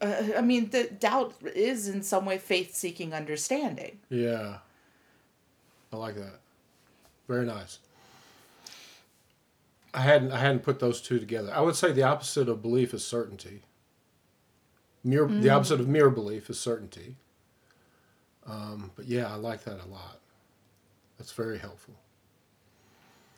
uh, 0.01 0.23
i 0.37 0.41
mean 0.41 0.69
the 0.69 0.83
doubt 0.85 1.33
is 1.55 1.87
in 1.87 2.03
some 2.03 2.25
way 2.25 2.37
faith 2.37 2.75
seeking 2.75 3.13
understanding 3.13 3.99
Yeah. 4.09 4.57
I 5.93 5.97
like 5.97 6.15
that. 6.15 6.39
Very 7.27 7.45
nice. 7.45 7.79
I 9.93 10.01
hadn't 10.01 10.31
I 10.31 10.39
hadn't 10.39 10.63
put 10.63 10.79
those 10.79 11.01
two 11.01 11.19
together. 11.19 11.51
I 11.53 11.61
would 11.61 11.75
say 11.75 11.91
the 11.93 12.03
opposite 12.03 12.49
of 12.49 12.61
belief 12.61 12.93
is 12.93 13.05
certainty. 13.05 13.61
Mere 15.05 15.25
the 15.27 15.49
opposite 15.51 15.79
of 15.79 15.87
mere 15.87 16.09
belief 16.09 16.49
is 16.49 16.59
certainty. 16.59 17.15
Um, 18.47 18.91
but 18.95 19.05
yeah, 19.05 19.31
I 19.31 19.35
like 19.35 19.63
that 19.65 19.79
a 19.83 19.87
lot. 19.87 20.19
That's 21.17 21.31
very 21.31 21.57
helpful. 21.59 21.93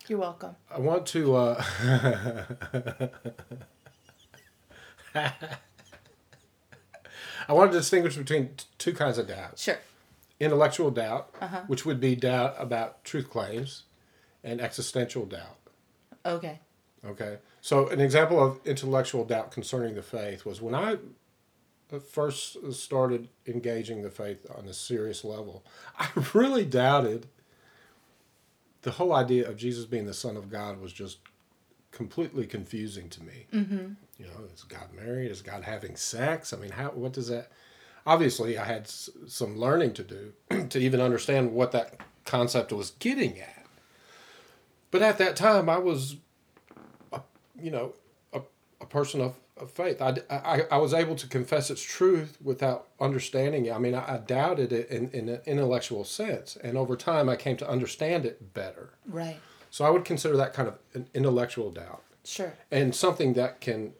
you're 0.08 0.18
welcome 0.20 0.56
I 0.74 0.80
want 0.80 1.06
to. 1.08 1.36
Uh, 1.36 1.64
I 7.50 7.54
want 7.54 7.72
to 7.72 7.78
distinguish 7.78 8.16
between 8.18 8.50
t- 8.56 8.66
two 8.78 8.94
kinds 8.94 9.18
of 9.18 9.28
doubt 9.28 9.60
sure 9.60 9.78
intellectual 10.40 10.92
doubt, 10.92 11.34
Uh-huh. 11.42 11.62
which 11.68 11.84
would 11.86 12.00
be 12.00 12.16
doubt 12.16 12.56
about 12.60 13.04
truth 13.04 13.28
claims, 13.30 13.84
and 14.44 14.62
existential 14.62 15.26
doubt. 15.26 15.58
okay 16.26 16.60
Okay. 17.06 17.38
So, 17.62 17.88
an 17.90 18.00
example 18.02 18.44
of 18.44 18.60
intellectual 18.66 19.24
doubt 19.24 19.52
concerning 19.52 19.96
the 19.96 20.02
faith 20.02 20.46
was 20.46 20.62
when 20.62 20.74
I 20.76 20.98
first 21.90 22.74
started 22.74 23.30
engaging 23.46 24.02
the 24.02 24.10
faith 24.10 24.46
on 24.58 24.68
a 24.68 24.74
serious 24.74 25.24
level, 25.24 25.64
I 26.00 26.10
really 26.34 26.66
doubted 26.66 27.28
the 28.82 28.92
whole 28.92 29.14
idea 29.14 29.48
of 29.50 29.58
Jesus 29.58 29.86
being 29.86 30.06
the 30.06 30.14
Son 30.14 30.38
of 30.38 30.50
God 30.50 30.80
was 30.80 30.94
just 30.94 31.20
completely 31.92 32.46
confusing 32.46 33.10
to 33.10 33.24
me. 33.24 33.48
Mm-hmm. 33.54 33.94
You 34.20 34.26
know, 34.26 34.46
is 34.54 34.64
God 34.64 34.94
married? 34.96 35.32
Is 35.32 35.42
God 35.42 35.64
having 35.64 35.96
sex? 35.96 36.54
I 36.54 36.58
mean, 36.58 36.72
how? 36.72 36.90
What 36.90 37.14
does 37.14 37.28
that? 37.28 37.52
Obviously, 38.06 38.58
I 38.58 38.66
had 38.66 38.84
s- 38.84 39.10
some 39.28 39.58
learning 39.58 39.94
to 39.96 40.04
do 40.04 40.34
to 40.70 40.80
even 40.80 41.02
understand 41.02 41.54
what 41.54 41.72
that 41.74 42.00
concept 42.26 42.72
was 42.72 42.92
getting 42.92 43.40
at. 43.40 43.66
But 44.92 45.02
at 45.02 45.18
that 45.18 45.36
time, 45.36 45.70
I 45.70 45.78
was 45.78 46.16
a, 47.12 47.22
you 47.62 47.72
know, 47.72 47.94
a, 48.32 48.42
a 48.80 48.86
person 48.86 49.20
of, 49.22 49.36
of 49.60 49.72
faith. 49.72 50.02
I, 50.02 50.18
I, 50.30 50.62
I 50.72 50.78
was 50.78 50.94
able 50.94 51.16
to 51.16 51.28
confess 51.28 51.70
its 51.70 51.82
truth 51.82 52.38
without 52.44 52.88
understanding 53.00 53.66
it. 53.66 53.74
I 53.74 53.78
mean, 53.78 53.96
I, 53.96 54.16
I 54.16 54.18
doubted 54.18 54.72
it 54.72 54.90
in, 54.90 55.10
in 55.12 55.30
an 55.30 55.42
intellectual 55.46 56.04
sense. 56.04 56.58
And 56.64 56.78
over 56.78 56.96
time, 56.96 57.30
I 57.30 57.36
came 57.36 57.58
to 57.58 57.70
understand 57.70 58.26
it 58.26 58.54
better. 58.54 58.94
right 59.08 59.38
So 59.70 59.86
I 59.86 59.90
would 59.90 60.06
consider 60.06 60.38
that 60.38 60.54
kind 60.54 60.68
of 60.68 60.76
an 60.94 61.08
intellectual 61.14 61.72
doubt 61.72 62.04
sure 62.24 62.54
and 62.72 62.94
something 62.94 63.34
that 63.34 63.62
can 63.62 63.94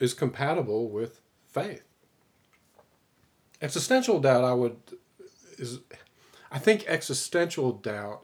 is 0.00 0.14
compatible 0.14 0.88
with 0.88 1.20
faith. 1.46 1.84
Existential 3.62 4.20
doubt, 4.20 4.44
I 4.44 4.52
would 4.52 4.76
is, 5.58 5.80
I 6.50 6.58
think 6.58 6.84
existential 6.86 7.72
doubt 7.72 8.23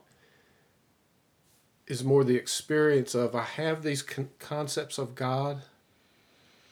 is 1.91 2.03
more 2.03 2.23
the 2.23 2.35
experience 2.37 3.13
of 3.15 3.35
I 3.35 3.43
have 3.43 3.83
these 3.83 4.01
con- 4.01 4.29
concepts 4.39 4.97
of 4.97 5.13
God, 5.15 5.61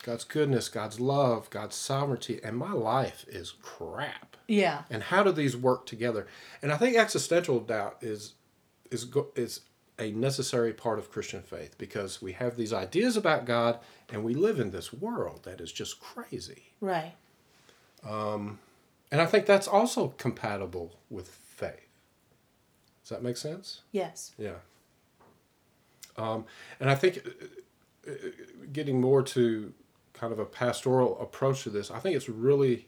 God's 0.04 0.24
goodness, 0.24 0.70
God's 0.70 1.00
love, 1.00 1.50
God's 1.50 1.76
sovereignty, 1.76 2.40
and 2.44 2.56
my 2.58 2.72
life 2.72 3.26
is 3.28 3.54
crap. 3.62 4.38
yeah 4.48 4.84
And 4.90 5.04
how 5.04 5.22
do 5.24 5.32
these 5.32 5.58
work 5.58 5.86
together? 5.86 6.26
And 6.62 6.72
I 6.72 6.78
think 6.78 6.96
existential 6.96 7.60
doubt 7.60 7.98
is 8.02 8.34
is 8.92 9.06
is 9.36 9.62
a 10.00 10.12
necessary 10.12 10.72
part 10.74 10.98
of 11.00 11.12
Christian 11.12 11.42
faith 11.42 11.76
because 11.78 12.22
we 12.22 12.32
have 12.32 12.56
these 12.56 12.72
ideas 12.72 13.18
about 13.18 13.46
God 13.46 13.80
and 14.12 14.24
we 14.24 14.34
live 14.34 14.58
in 14.60 14.72
this 14.72 14.94
world 14.94 15.44
that 15.44 15.60
is 15.60 15.72
just 15.74 16.00
crazy. 16.00 16.64
right 16.80 17.16
Um, 18.16 18.60
And 19.12 19.20
I 19.22 19.26
think 19.26 19.46
that's 19.46 19.68
also 19.68 20.14
compatible 20.18 20.96
with 21.10 21.28
faith. 21.28 21.90
Does 23.04 23.10
that 23.10 23.22
make 23.24 23.38
sense? 23.38 23.82
yes 23.92 24.32
Yeah. 24.38 24.60
Um, 26.20 26.46
and 26.80 26.90
I 26.90 26.96
think 26.96 27.26
uh, 28.08 28.12
uh, 28.12 28.14
getting 28.74 29.00
more 29.00 29.24
to 29.24 29.74
kind 30.14 30.34
of 30.34 30.40
a 30.40 30.46
pastoral 30.46 31.20
approach 31.22 31.64
to 31.64 31.70
this, 31.70 31.90
I 31.90 32.00
think 32.00 32.16
it's 32.16 32.28
really 32.30 32.88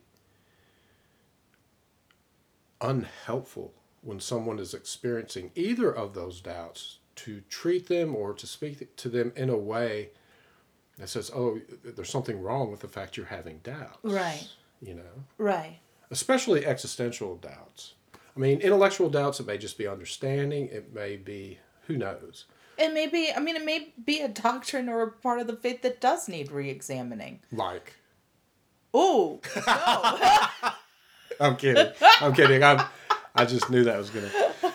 unhelpful 2.81 3.73
when 4.01 4.19
someone 4.19 4.59
is 4.59 4.73
experiencing 4.73 5.51
either 5.55 5.91
of 5.93 6.13
those 6.13 6.41
doubts 6.41 6.97
to 7.15 7.41
treat 7.50 7.88
them 7.88 8.15
or 8.15 8.33
to 8.33 8.47
speak 8.47 8.95
to 8.95 9.09
them 9.09 9.31
in 9.35 9.50
a 9.50 9.57
way 9.57 10.09
that 10.97 11.07
says, 11.07 11.31
"Oh, 11.33 11.59
there's 11.83 12.09
something 12.09 12.41
wrong 12.41 12.71
with 12.71 12.79
the 12.79 12.88
fact 12.88 13.15
you're 13.17 13.27
having 13.27 13.59
doubts." 13.59 14.00
Right. 14.03 14.47
You 14.81 14.95
know, 14.95 15.23
Right. 15.38 15.79
especially 16.09 16.65
existential 16.65 17.35
doubts. 17.35 17.93
I 18.35 18.39
mean, 18.39 18.59
intellectual 18.61 19.09
doubts. 19.09 19.39
It 19.39 19.45
may 19.45 19.57
just 19.57 19.77
be 19.77 19.88
understanding. 19.88 20.67
It 20.67 20.93
may 20.93 21.17
be 21.17 21.59
who 21.88 21.97
knows. 21.97 22.45
It 22.77 22.93
may 22.93 23.07
be, 23.07 23.31
I 23.35 23.39
mean, 23.39 23.55
it 23.55 23.65
may 23.65 23.93
be 24.03 24.21
a 24.21 24.27
doctrine 24.27 24.89
or 24.89 25.01
a 25.03 25.11
part 25.11 25.39
of 25.39 25.47
the 25.47 25.55
faith 25.55 25.81
that 25.83 26.01
does 26.01 26.27
need 26.27 26.51
re 26.51 26.69
examining. 26.69 27.39
Like, 27.51 27.93
Oh, 28.93 29.39
no. 29.55 30.71
I'm 31.39 31.55
kidding. 31.55 31.91
I'm 32.19 32.33
kidding. 32.33 32.63
I'm. 32.63 32.81
I 33.33 33.45
just 33.45 33.69
knew 33.69 33.83
that 33.85 33.97
was 33.97 34.09
gonna. 34.09 34.29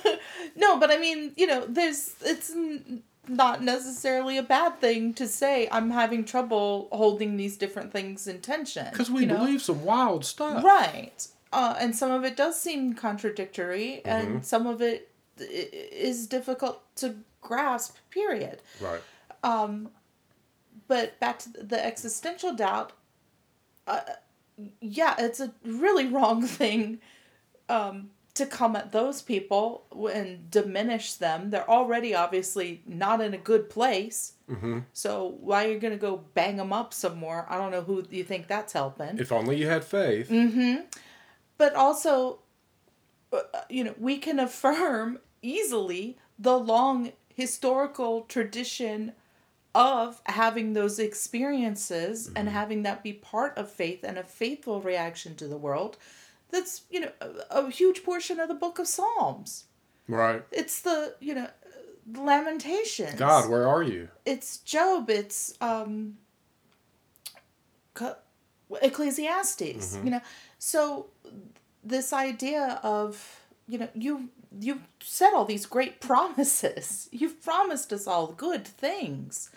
no, 0.57 0.79
but 0.81 0.91
I 0.91 0.97
mean, 0.97 1.33
you 1.37 1.47
know, 1.47 1.67
there's, 1.69 2.15
it's 2.25 2.51
n- 2.51 3.03
not 3.29 3.63
necessarily 3.63 4.39
a 4.39 4.43
bad 4.43 4.81
thing 4.81 5.13
to 5.15 5.29
say, 5.29 5.69
I'm 5.71 5.91
having 5.91 6.25
trouble 6.25 6.89
holding 6.93 7.37
these 7.37 7.57
different 7.59 7.93
things 7.93 8.27
in 8.27 8.41
tension. 8.41 8.87
Because 8.91 9.11
we 9.11 9.23
you 9.23 9.27
know? 9.27 9.37
believe 9.37 9.61
some 9.61 9.85
wild 9.85 10.25
stuff. 10.25 10.65
Right. 10.65 11.27
Uh, 11.53 11.75
and 11.79 11.95
some 11.95 12.11
of 12.11 12.25
it 12.25 12.37
does 12.37 12.59
seem 12.59 12.95
contradictory, 12.95 14.01
Mm-hmm. 14.05 14.09
and 14.35 14.47
some 14.47 14.67
of 14.67 14.81
it 14.81 15.11
is 15.39 16.27
difficult 16.27 16.83
to 16.97 17.17
grasp, 17.51 17.97
period. 18.11 18.59
Right. 18.81 19.03
Um, 19.43 19.91
But 20.89 21.19
back 21.19 21.37
to 21.41 21.49
the 21.73 21.81
existential 21.93 22.53
doubt, 22.55 22.93
uh, 23.87 24.01
yeah, 24.81 25.15
it's 25.19 25.41
a 25.41 25.51
really 25.65 26.07
wrong 26.17 26.47
thing 26.47 27.01
um, 27.69 28.11
to 28.35 28.47
come 28.47 28.77
at 28.77 28.93
those 28.93 29.19
people 29.23 29.65
and 30.15 30.49
diminish 30.51 31.15
them. 31.15 31.51
They're 31.51 31.69
already 31.79 32.15
obviously 32.15 32.83
not 32.87 33.21
in 33.21 33.35
a 33.35 33.43
good 33.51 33.69
place. 33.69 34.35
Mm-hmm. 34.49 34.79
So 34.93 35.37
why 35.41 35.65
are 35.67 35.73
you 35.73 35.81
going 35.81 35.99
to 35.99 36.07
go 36.11 36.23
bang 36.35 36.57
them 36.57 36.73
up 36.73 36.95
some 36.95 37.17
more? 37.19 37.47
I 37.49 37.57
don't 37.59 37.73
know 37.73 37.83
who 37.83 38.05
you 38.11 38.23
think 38.23 38.47
that's 38.47 38.73
helping. 38.73 39.19
If 39.19 39.33
only 39.33 39.57
you 39.57 39.67
had 39.69 39.83
faith. 39.85 40.29
Mm-hmm. 40.31 40.83
but 41.59 41.75
also 41.75 42.39
uh, 43.33 43.41
you 43.69 43.83
know 43.85 43.95
we 43.99 44.19
can 44.19 44.39
affirm 44.39 45.19
easily 45.43 46.17
the 46.39 46.57
long 46.59 47.13
historical 47.37 48.23
tradition 48.23 49.13
of 49.75 50.23
having 50.25 50.73
those 50.73 50.99
experiences 50.99 52.31
and 52.35 52.49
having 52.49 52.83
that 52.83 53.03
be 53.03 53.13
part 53.13 53.57
of 53.59 53.71
faith 53.71 54.03
and 54.03 54.17
a 54.17 54.25
faithful 54.25 54.81
reaction 54.81 55.37
to 55.37 55.47
the 55.47 55.57
world 55.59 55.99
that's 56.51 56.83
you 56.91 56.99
know 56.99 57.13
a, 57.21 57.29
a 57.51 57.71
huge 57.71 58.03
portion 58.03 58.41
of 58.41 58.49
the 58.49 58.55
book 58.55 58.79
of 58.79 58.89
psalms 58.89 59.65
Right. 60.09 60.43
it's 60.51 60.81
the 60.81 61.15
you 61.21 61.35
know 61.35 61.49
lamentations 62.15 63.19
God, 63.19 63.51
where 63.51 63.69
are 63.69 63.83
you? 63.83 64.09
it's 64.25 64.59
Job, 64.59 65.11
it's 65.11 65.55
um 65.61 66.17
Ecclesiastes, 68.83 69.99
you 70.03 70.11
know. 70.11 70.21
So 70.59 71.07
this 71.85 72.13
idea 72.13 72.81
of, 72.83 73.41
you 73.69 73.79
know, 73.79 73.89
you 73.95 74.29
you 74.61 74.83
said 75.01 75.33
all 75.33 75.45
these 75.45 75.67
great 75.67 76.01
promises. 76.09 77.09
You've 77.13 77.43
promised 77.43 77.93
us 77.93 78.07
all 78.07 78.29
good 78.29 78.67
things. 78.67 79.51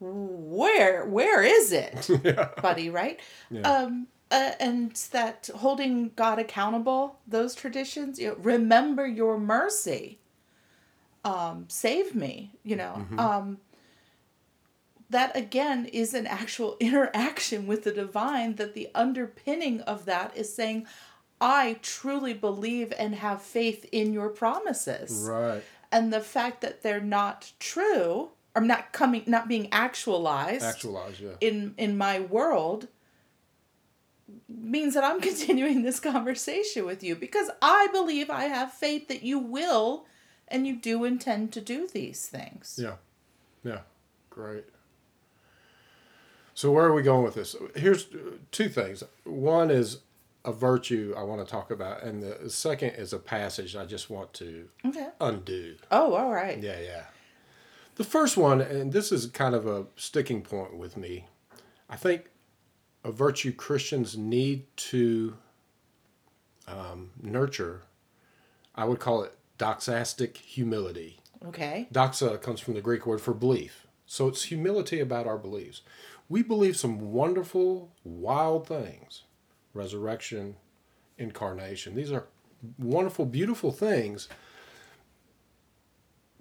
Where 0.00 1.04
where 1.04 1.42
is 1.42 1.72
it, 1.72 2.08
buddy, 2.62 2.90
right? 2.90 3.20
Um 3.64 4.06
uh, 4.30 4.52
and 4.60 4.94
that 5.10 5.50
holding 5.56 6.12
God 6.14 6.38
accountable, 6.38 7.18
those 7.26 7.54
traditions, 7.54 8.18
you 8.18 8.28
know, 8.28 8.36
remember 8.38 9.04
your 9.06 9.38
mercy. 9.38 10.20
Um, 11.24 11.64
save 11.68 12.14
me, 12.14 12.52
you 12.62 12.76
know. 12.76 13.06
Um, 13.18 13.58
that 15.10 15.36
again 15.36 15.86
is 15.86 16.14
an 16.14 16.26
actual 16.26 16.76
interaction 16.80 17.66
with 17.66 17.82
the 17.84 17.92
divine 17.92 18.54
that 18.54 18.74
the 18.74 18.88
underpinning 18.94 19.80
of 19.82 20.04
that 20.06 20.36
is 20.36 20.54
saying 20.54 20.86
i 21.40 21.78
truly 21.82 22.34
believe 22.34 22.92
and 22.98 23.14
have 23.14 23.40
faith 23.42 23.86
in 23.92 24.12
your 24.12 24.28
promises 24.28 25.26
Right. 25.28 25.62
and 25.92 26.12
the 26.12 26.20
fact 26.20 26.60
that 26.60 26.82
they're 26.82 27.00
not 27.00 27.52
true 27.58 28.30
or 28.54 28.62
not 28.62 28.92
coming 28.92 29.22
not 29.26 29.48
being 29.48 29.68
actualized 29.72 30.64
Actualize, 30.64 31.20
yeah. 31.20 31.30
in 31.40 31.74
in 31.78 31.96
my 31.96 32.20
world 32.20 32.88
means 34.48 34.94
that 34.94 35.04
i'm 35.04 35.20
continuing 35.30 35.82
this 35.82 36.00
conversation 36.00 36.84
with 36.84 37.02
you 37.02 37.14
because 37.16 37.50
i 37.62 37.88
believe 37.92 38.30
i 38.30 38.44
have 38.44 38.72
faith 38.72 39.08
that 39.08 39.22
you 39.22 39.38
will 39.38 40.06
and 40.48 40.66
you 40.66 40.74
do 40.76 41.04
intend 41.04 41.52
to 41.52 41.60
do 41.60 41.88
these 41.92 42.26
things 42.26 42.78
Yeah. 42.80 42.94
Yeah. 43.64 43.80
Great. 44.30 44.64
So 46.54 46.70
where 46.72 46.84
are 46.86 46.92
we 46.94 47.02
going 47.02 47.24
with 47.24 47.34
this? 47.34 47.54
Here's 47.76 48.06
two 48.52 48.68
things. 48.68 49.02
One 49.24 49.70
is 49.70 49.98
a 50.44 50.52
virtue 50.52 51.14
I 51.16 51.22
want 51.22 51.44
to 51.44 51.50
talk 51.50 51.70
about, 51.70 52.02
and 52.02 52.22
the 52.22 52.48
second 52.50 52.90
is 52.90 53.12
a 53.12 53.18
passage 53.18 53.76
I 53.76 53.84
just 53.84 54.08
want 54.10 54.32
to 54.34 54.68
okay 54.86 55.08
undo. 55.20 55.76
oh 55.90 56.14
all 56.14 56.30
right 56.30 56.60
Yeah, 56.60 56.80
yeah. 56.80 57.04
The 57.96 58.04
first 58.04 58.36
one, 58.36 58.62
and 58.62 58.92
this 58.92 59.12
is 59.12 59.26
kind 59.26 59.54
of 59.54 59.66
a 59.66 59.86
sticking 59.96 60.40
point 60.40 60.76
with 60.76 60.96
me. 60.96 61.26
I 61.88 61.96
think 61.96 62.30
a 63.04 63.12
virtue 63.12 63.52
Christians 63.52 64.16
need 64.16 64.64
to 64.76 65.36
um, 66.66 67.10
nurture. 67.20 67.82
I 68.74 68.84
would 68.84 69.00
call 69.00 69.22
it 69.22 69.36
doxastic 69.58 70.38
humility. 70.38 71.20
okay 71.44 71.88
Doxa 71.92 72.40
comes 72.40 72.60
from 72.60 72.74
the 72.74 72.80
Greek 72.80 73.06
word 73.06 73.20
for 73.20 73.34
belief. 73.34 73.86
So 74.06 74.28
it's 74.28 74.44
humility 74.44 75.00
about 75.00 75.26
our 75.26 75.38
beliefs. 75.38 75.82
We 76.28 76.42
believe 76.42 76.76
some 76.76 77.12
wonderful, 77.12 77.92
wild 78.04 78.66
things 78.66 79.24
resurrection, 79.74 80.56
incarnation. 81.18 81.94
These 81.94 82.12
are 82.12 82.26
wonderful, 82.78 83.26
beautiful 83.26 83.72
things. 83.72 84.28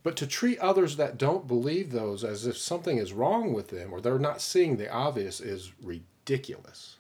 But 0.01 0.15
to 0.17 0.27
treat 0.27 0.59
others 0.59 0.95
that 0.95 1.17
don't 1.17 1.47
believe 1.47 1.91
those 1.91 2.23
as 2.23 2.47
if 2.47 2.57
something 2.57 2.97
is 2.97 3.11
wrong 3.13 3.53
with 3.53 3.67
them 3.67 3.91
or 3.93 3.99
they're 3.99 4.17
not 4.17 4.41
seeing 4.41 4.77
the 4.77 4.89
obvious 4.89 5.41
is 5.41 5.71
ridiculous. 5.83 6.95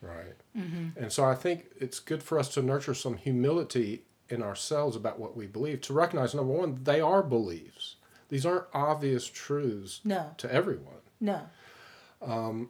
Right? 0.00 0.34
Mm-hmm. 0.56 0.98
And 1.02 1.12
so 1.12 1.24
I 1.24 1.34
think 1.34 1.66
it's 1.78 2.00
good 2.00 2.22
for 2.22 2.38
us 2.38 2.48
to 2.54 2.62
nurture 2.62 2.94
some 2.94 3.16
humility 3.16 4.02
in 4.28 4.42
ourselves 4.42 4.96
about 4.96 5.20
what 5.20 5.36
we 5.36 5.46
believe, 5.46 5.82
to 5.82 5.92
recognize 5.92 6.34
number 6.34 6.52
one, 6.52 6.80
they 6.82 7.00
are 7.00 7.22
beliefs. 7.22 7.96
These 8.30 8.46
aren't 8.46 8.64
obvious 8.72 9.26
truths 9.28 10.00
No. 10.04 10.30
to 10.38 10.50
everyone. 10.52 11.02
No. 11.20 11.42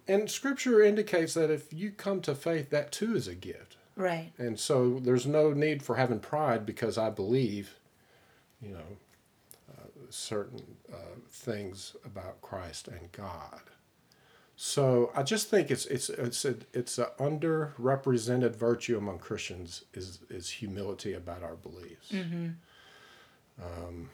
And 0.07 0.31
scripture 0.31 0.83
indicates 0.83 1.35
that 1.35 1.51
if 1.51 1.73
you 1.73 1.91
come 1.91 2.21
to 2.23 2.35
faith, 2.35 2.71
that 2.71 2.93
too 2.93 3.15
is 3.15 3.29
a 3.29 3.35
gift. 3.35 3.77
Right. 3.97 4.33
And 4.39 4.59
so 4.59 4.99
there's 5.01 5.27
no 5.27 5.53
need 5.53 5.83
for 5.83 5.97
having 5.97 6.21
pride 6.21 6.65
because 6.65 6.97
I 6.97 7.11
believe, 7.11 7.77
you 8.61 8.71
know, 8.73 8.97
uh, 9.71 9.89
certain 10.09 10.77
uh, 10.93 11.19
things 11.29 11.95
about 12.05 12.41
Christ 12.41 12.89
and 12.89 13.13
God. 13.13 13.61
So 14.57 15.11
I 15.15 15.23
just 15.23 15.49
think 15.49 15.71
it's 15.71 15.87
it's 15.87 16.09
it's 16.09 16.45
a, 16.45 16.57
it's 16.73 16.99
an 16.99 17.07
underrepresented 17.19 18.55
virtue 18.55 18.97
among 18.97 19.19
Christians 19.19 19.85
is 19.93 20.21
is 20.31 20.49
humility 20.49 21.15
about 21.15 21.43
our 21.43 21.57
beliefs. 21.57 22.13
Um, 23.61 24.09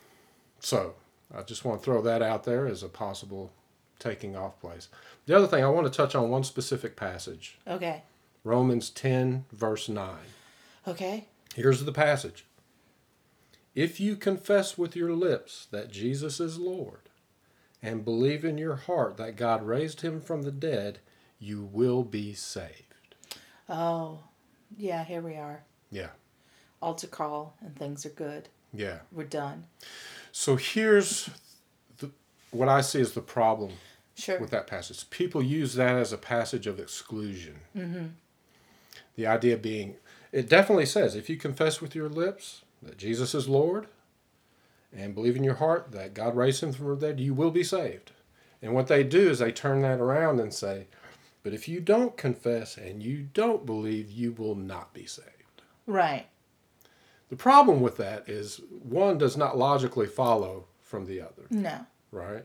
so 0.60 0.94
I 1.36 1.42
just 1.42 1.64
want 1.64 1.80
to 1.80 1.84
throw 1.84 2.00
that 2.02 2.22
out 2.22 2.44
there 2.44 2.66
as 2.66 2.82
a 2.82 2.88
possible 2.88 3.52
taking 3.98 4.36
off 4.36 4.60
place. 4.60 4.88
The 5.26 5.36
other 5.36 5.46
thing 5.46 5.62
I 5.64 5.68
want 5.68 5.86
to 5.86 5.96
touch 5.96 6.14
on 6.14 6.30
one 6.30 6.44
specific 6.44 6.96
passage, 6.96 7.58
Okay. 7.66 8.02
Romans 8.44 8.88
ten 8.90 9.44
verse 9.52 9.88
nine. 9.88 10.32
Okay. 10.86 11.26
Here's 11.54 11.84
the 11.84 11.92
passage. 11.92 12.44
If 13.74 14.00
you 14.00 14.16
confess 14.16 14.78
with 14.78 14.96
your 14.96 15.12
lips 15.12 15.66
that 15.70 15.90
Jesus 15.90 16.40
is 16.40 16.58
Lord 16.58 17.00
and 17.82 18.04
believe 18.04 18.44
in 18.44 18.56
your 18.58 18.76
heart 18.76 19.16
that 19.18 19.36
God 19.36 19.66
raised 19.66 20.00
him 20.00 20.20
from 20.20 20.42
the 20.42 20.50
dead, 20.52 21.00
you 21.38 21.62
will 21.62 22.02
be 22.04 22.32
saved. 22.34 23.14
Oh, 23.68 24.20
yeah. 24.76 25.04
Here 25.04 25.20
we 25.20 25.34
are. 25.36 25.62
Yeah. 25.90 26.10
Altar 26.80 27.06
call, 27.08 27.54
and 27.60 27.76
things 27.76 28.06
are 28.06 28.10
good. 28.10 28.48
Yeah. 28.72 29.00
We're 29.12 29.24
done. 29.24 29.64
So 30.32 30.56
here's 30.56 31.28
what 32.50 32.68
I 32.68 32.80
see 32.80 33.00
as 33.00 33.12
the 33.12 33.20
problem 33.20 33.72
Sure. 34.16 34.40
with 34.40 34.50
that 34.50 34.66
passage. 34.66 35.08
People 35.10 35.42
use 35.42 35.74
that 35.74 35.94
as 35.96 36.12
a 36.12 36.18
passage 36.18 36.66
of 36.66 36.80
exclusion. 36.80 37.60
Mm-hmm. 37.76 38.06
The 39.14 39.26
idea 39.26 39.56
being, 39.56 39.94
it 40.32 40.48
definitely 40.48 40.86
says 40.86 41.14
if 41.14 41.28
you 41.30 41.36
confess 41.36 41.80
with 41.80 41.94
your 41.94 42.08
lips 42.08 42.62
that 42.82 42.98
Jesus 42.98 43.34
is 43.34 43.48
Lord 43.48 43.86
and 44.96 45.14
believe 45.14 45.36
in 45.36 45.44
your 45.44 45.54
heart 45.56 45.92
that 45.92 46.14
God 46.14 46.36
raised 46.36 46.62
him 46.62 46.72
from 46.72 46.88
the 46.88 46.96
dead, 46.96 47.20
you 47.20 47.32
will 47.34 47.50
be 47.50 47.62
saved. 47.64 48.10
And 48.60 48.74
what 48.74 48.88
they 48.88 49.04
do 49.04 49.30
is 49.30 49.38
they 49.38 49.52
turn 49.52 49.82
that 49.82 50.00
around 50.00 50.40
and 50.40 50.52
say, 50.52 50.86
but 51.44 51.52
if 51.54 51.68
you 51.68 51.80
don't 51.80 52.16
confess 52.16 52.76
and 52.76 53.02
you 53.02 53.28
don't 53.32 53.64
believe, 53.64 54.10
you 54.10 54.32
will 54.32 54.56
not 54.56 54.92
be 54.92 55.06
saved. 55.06 55.28
Right. 55.86 56.26
The 57.28 57.36
problem 57.36 57.80
with 57.80 57.96
that 57.98 58.28
is 58.28 58.60
one 58.82 59.16
does 59.18 59.36
not 59.36 59.56
logically 59.56 60.06
follow 60.06 60.64
from 60.82 61.06
the 61.06 61.20
other, 61.20 61.42
No. 61.50 61.86
Right? 62.10 62.44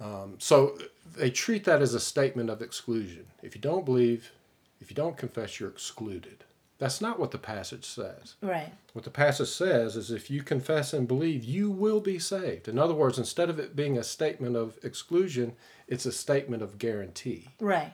Um, 0.00 0.36
so 0.38 0.78
they 1.16 1.30
treat 1.30 1.64
that 1.64 1.82
as 1.82 1.94
a 1.94 2.00
statement 2.00 2.50
of 2.50 2.62
exclusion. 2.62 3.26
If 3.42 3.54
you 3.54 3.60
don't 3.60 3.84
believe, 3.84 4.32
if 4.80 4.90
you 4.90 4.94
don't 4.94 5.16
confess, 5.16 5.58
you're 5.58 5.70
excluded. 5.70 6.44
That's 6.78 7.00
not 7.00 7.18
what 7.18 7.32
the 7.32 7.38
passage 7.38 7.84
says. 7.84 8.36
Right. 8.40 8.72
What 8.92 9.04
the 9.04 9.10
passage 9.10 9.48
says 9.48 9.96
is 9.96 10.12
if 10.12 10.30
you 10.30 10.44
confess 10.44 10.92
and 10.92 11.08
believe, 11.08 11.42
you 11.42 11.70
will 11.72 12.00
be 12.00 12.20
saved. 12.20 12.68
In 12.68 12.78
other 12.78 12.94
words, 12.94 13.18
instead 13.18 13.50
of 13.50 13.58
it 13.58 13.74
being 13.74 13.98
a 13.98 14.04
statement 14.04 14.54
of 14.54 14.78
exclusion, 14.84 15.54
it's 15.88 16.06
a 16.06 16.12
statement 16.12 16.62
of 16.62 16.78
guarantee. 16.78 17.48
Right. 17.60 17.92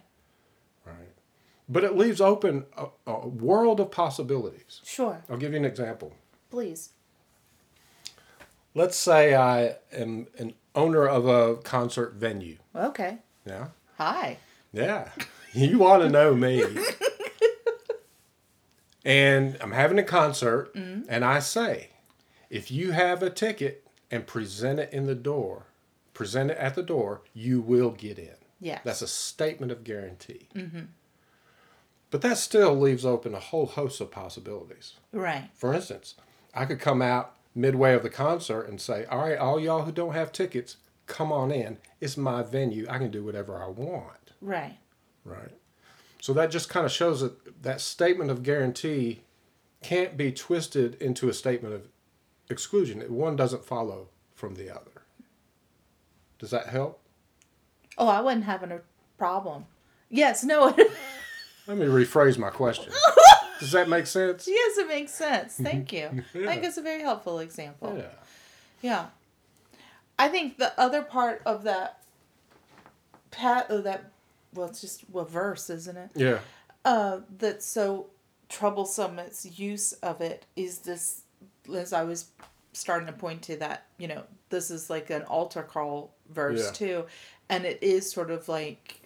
Right. 0.84 1.14
But 1.66 1.84
it 1.84 1.96
leaves 1.96 2.20
open 2.20 2.66
a, 2.76 2.88
a 3.06 3.26
world 3.26 3.80
of 3.80 3.90
possibilities. 3.90 4.82
Sure. 4.84 5.22
I'll 5.30 5.38
give 5.38 5.52
you 5.52 5.58
an 5.58 5.64
example. 5.64 6.12
Please. 6.50 6.90
Let's 8.74 8.96
say 8.96 9.34
I 9.34 9.76
am 9.92 10.26
an 10.38 10.54
owner 10.74 11.06
of 11.06 11.26
a 11.26 11.56
concert 11.56 12.14
venue. 12.14 12.58
Okay. 12.74 13.18
Yeah. 13.46 13.68
Hi. 13.98 14.38
Yeah. 14.72 15.08
You 15.56 15.78
want 15.78 16.02
to 16.02 16.08
know 16.08 16.34
me. 16.34 16.64
and 19.04 19.56
I'm 19.60 19.70
having 19.70 20.00
a 20.00 20.02
concert, 20.02 20.74
and 20.74 21.24
I 21.24 21.38
say, 21.38 21.90
if 22.50 22.72
you 22.72 22.90
have 22.90 23.22
a 23.22 23.30
ticket 23.30 23.86
and 24.10 24.26
present 24.26 24.80
it 24.80 24.92
in 24.92 25.06
the 25.06 25.14
door, 25.14 25.66
present 26.12 26.50
it 26.50 26.58
at 26.58 26.74
the 26.74 26.82
door, 26.82 27.22
you 27.34 27.60
will 27.60 27.90
get 27.90 28.18
in. 28.18 28.34
Yes. 28.60 28.80
That's 28.84 29.02
a 29.02 29.06
statement 29.06 29.70
of 29.70 29.84
guarantee. 29.84 30.48
Mm-hmm. 30.56 30.86
But 32.10 32.22
that 32.22 32.38
still 32.38 32.74
leaves 32.76 33.04
open 33.04 33.32
a 33.32 33.38
whole 33.38 33.66
host 33.66 34.00
of 34.00 34.10
possibilities. 34.10 34.94
Right. 35.12 35.50
For 35.54 35.72
instance, 35.72 36.16
I 36.52 36.64
could 36.64 36.80
come 36.80 37.00
out 37.00 37.36
midway 37.54 37.94
of 37.94 38.02
the 38.02 38.10
concert 38.10 38.62
and 38.62 38.80
say, 38.80 39.04
All 39.06 39.20
right, 39.20 39.38
all 39.38 39.60
y'all 39.60 39.82
who 39.82 39.92
don't 39.92 40.14
have 40.14 40.32
tickets, 40.32 40.76
come 41.06 41.32
on 41.32 41.50
in. 41.50 41.78
It's 42.00 42.16
my 42.16 42.42
venue. 42.42 42.86
I 42.88 42.98
can 42.98 43.10
do 43.10 43.24
whatever 43.24 43.62
I 43.62 43.68
want. 43.68 44.32
Right. 44.40 44.78
Right. 45.24 45.52
So 46.20 46.32
that 46.32 46.50
just 46.50 46.68
kind 46.68 46.86
of 46.86 46.92
shows 46.92 47.20
that 47.20 47.62
that 47.62 47.80
statement 47.80 48.30
of 48.30 48.42
guarantee 48.42 49.22
can't 49.82 50.16
be 50.16 50.32
twisted 50.32 50.94
into 51.00 51.28
a 51.28 51.34
statement 51.34 51.74
of 51.74 51.88
exclusion. 52.48 53.00
One 53.14 53.36
doesn't 53.36 53.64
follow 53.64 54.08
from 54.34 54.54
the 54.54 54.70
other. 54.70 55.02
Does 56.38 56.50
that 56.50 56.68
help? 56.68 57.00
Oh, 57.96 58.08
I 58.08 58.20
wasn't 58.20 58.44
having 58.44 58.72
a 58.72 58.80
problem. 59.18 59.66
Yes. 60.10 60.42
No. 60.44 60.66
Let 61.66 61.78
me 61.78 61.86
rephrase 61.86 62.38
my 62.38 62.50
question. 62.50 62.92
Does 63.60 63.72
that 63.72 63.88
make 63.88 64.06
sense? 64.06 64.46
yes, 64.48 64.78
it 64.78 64.88
makes 64.88 65.12
sense. 65.12 65.56
Thank 65.56 65.92
you. 65.92 66.06
I 66.34 66.46
think 66.46 66.64
it's 66.64 66.76
a 66.76 66.82
very 66.82 67.02
helpful 67.02 67.38
example. 67.38 67.94
Yeah. 67.96 68.10
Yeah. 68.82 69.06
I 70.18 70.28
think 70.28 70.58
the 70.58 70.78
other 70.78 71.02
part 71.02 71.42
of 71.46 71.64
that 71.64 72.00
pat 73.30 73.66
oh, 73.68 73.80
that 73.80 74.10
well 74.52 74.68
it's 74.68 74.80
just 74.80 75.04
a 75.14 75.24
verse, 75.24 75.70
isn't 75.70 75.96
it? 75.96 76.10
Yeah. 76.14 76.38
Uh 76.84 77.20
that's 77.38 77.66
so 77.66 78.06
troublesome 78.48 79.18
its 79.18 79.58
use 79.58 79.92
of 79.94 80.20
it 80.20 80.44
is 80.54 80.78
this 80.80 81.22
as 81.74 81.92
I 81.92 82.04
was 82.04 82.26
starting 82.72 83.06
to 83.06 83.12
point 83.12 83.42
to 83.42 83.56
that, 83.56 83.86
you 83.98 84.06
know, 84.08 84.22
this 84.50 84.70
is 84.70 84.90
like 84.90 85.10
an 85.10 85.22
altar 85.22 85.62
call 85.62 86.14
verse 86.30 86.64
Yeah. 86.66 86.70
too. 86.72 87.04
And 87.48 87.64
it 87.64 87.78
is 87.82 88.10
sort 88.10 88.30
of 88.30 88.48
like 88.48 89.00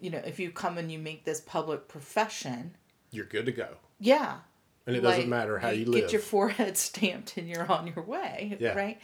you 0.00 0.10
know, 0.10 0.22
if 0.24 0.40
you 0.40 0.50
come 0.50 0.78
and 0.78 0.90
you 0.90 0.98
make 0.98 1.24
this 1.24 1.40
public 1.40 1.86
profession, 1.86 2.74
You're 3.12 3.26
good 3.26 3.46
to 3.46 3.52
go. 3.52 3.68
yeah, 4.00 4.38
And 4.86 4.96
it 4.96 5.04
like, 5.04 5.16
doesn't 5.16 5.30
matter 5.30 5.58
how 5.58 5.68
you, 5.70 5.84
live. 5.86 6.02
Get 6.02 6.12
your 6.12 6.20
forehead 6.22 6.76
stamped 6.88 7.36
and 7.36 7.48
you're 7.48 7.70
on 7.70 7.86
your 7.94 8.02
way. 8.04 8.56
Yeah. 8.58 8.72
Right. 8.74 9.00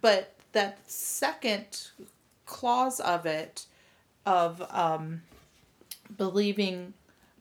But 0.00 0.34
that 0.52 0.78
second 0.88 1.88
clause 2.44 3.00
of 3.00 3.26
it 3.26 3.66
of 4.24 4.62
um, 4.70 5.22
believing 6.16 6.92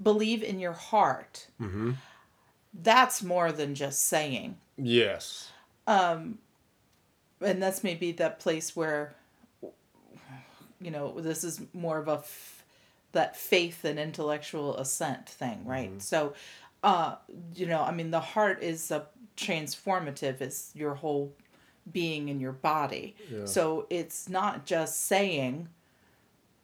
believe 0.01 0.43
in 0.43 0.59
your 0.59 0.73
heart. 0.73 1.47
mm-hmm. 1.61 1.91
That's 2.73 3.23
more 3.23 3.51
than 3.53 3.73
just 3.75 4.05
saying. 4.05 4.57
Yes. 4.77 5.51
Um 5.87 6.39
And 7.39 7.61
that's 7.63 7.83
maybe 7.83 8.11
that 8.13 8.39
place 8.39 8.75
where 8.75 9.15
you 10.81 10.91
know, 10.91 11.19
this 11.21 11.43
is 11.45 11.61
more 11.73 11.97
of 11.97 12.07
a 12.09 12.15
f- 12.19 12.54
that 13.15 13.35
faith 13.35 13.83
and 13.85 13.97
intellectual 13.97 14.77
assent 14.77 15.27
thing, 15.27 15.65
right? 15.65 16.01
So 16.01 16.33
uh 16.83 17.15
you 17.55 17.65
know, 17.65 17.81
I 17.81 17.91
mean 17.91 18.11
the 18.11 18.19
heart 18.19 18.61
is 18.61 18.91
a 18.91 19.07
transformative, 19.35 20.41
it's 20.41 20.71
your 20.75 20.93
whole 20.93 21.33
being 21.91 22.29
in 22.29 22.39
your 22.39 22.51
body. 22.51 23.15
Yeah. 23.31 23.45
So 23.45 23.87
it's 23.89 24.29
not 24.29 24.65
just 24.65 25.07
saying 25.07 25.69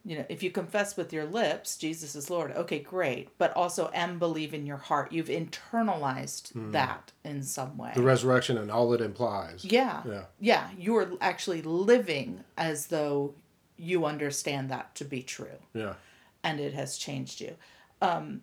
you 0.04 0.18
know, 0.18 0.26
if 0.30 0.42
you 0.42 0.50
confess 0.50 0.98
with 0.98 1.14
your 1.14 1.26
lips 1.26 1.78
Jesus 1.78 2.16
is 2.16 2.30
Lord, 2.30 2.52
okay, 2.52 2.80
great, 2.80 3.30
but 3.38 3.56
also 3.56 3.90
and 3.94 4.20
believe 4.20 4.54
in 4.54 4.66
your 4.66 4.78
heart. 4.78 5.12
You've 5.12 5.28
internalized 5.28 6.72
that 6.72 7.12
in 7.24 7.44
some 7.44 7.78
way. 7.78 7.92
The 7.96 8.02
resurrection 8.02 8.58
and 8.58 8.70
all 8.72 8.94
it 8.94 9.02
implies. 9.02 9.64
Yeah. 9.64 10.02
Yeah. 10.06 10.24
Yeah. 10.40 10.70
You're 10.78 11.14
actually 11.22 11.62
living 11.62 12.44
as 12.58 12.88
though 12.88 13.36
you 13.78 14.06
understand 14.06 14.70
that 14.70 14.94
to 14.96 15.06
be 15.06 15.24
true 15.24 15.48
Yeah. 15.74 15.94
And 16.44 16.60
it 16.60 16.74
has 16.74 16.98
changed 16.98 17.42
you. 17.42 17.56
Um, 18.02 18.42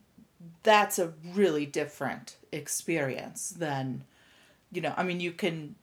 that's 0.62 0.98
a 0.98 1.12
really 1.34 1.66
different 1.66 2.36
experience 2.52 3.50
than, 3.50 4.04
you 4.70 4.80
know, 4.80 4.94
I 4.96 5.02
mean, 5.02 5.20
you 5.20 5.32
can 5.32 5.74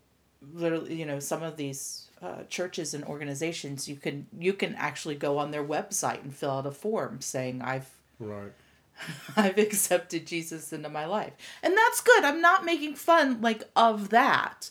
literally, 0.53 0.95
you 0.95 1.05
know, 1.05 1.19
some 1.19 1.43
of 1.43 1.57
these 1.57 2.07
uh, 2.21 2.43
churches 2.49 2.93
and 2.93 3.03
organizations, 3.03 3.87
you 3.87 3.95
can 3.95 4.27
you 4.37 4.53
can 4.53 4.75
actually 4.75 5.15
go 5.15 5.37
on 5.37 5.51
their 5.51 5.63
website 5.63 6.23
and 6.23 6.33
fill 6.33 6.51
out 6.51 6.65
a 6.65 6.71
form 6.71 7.21
saying 7.21 7.61
I've 7.61 7.89
Right. 8.19 8.53
I've 9.35 9.57
accepted 9.57 10.25
Jesus 10.25 10.71
into 10.71 10.89
my 10.89 11.05
life. 11.05 11.33
And 11.61 11.75
that's 11.75 12.01
good. 12.01 12.23
I'm 12.23 12.41
not 12.41 12.65
making 12.65 12.95
fun 12.95 13.41
like 13.41 13.63
of 13.75 14.09
that. 14.09 14.69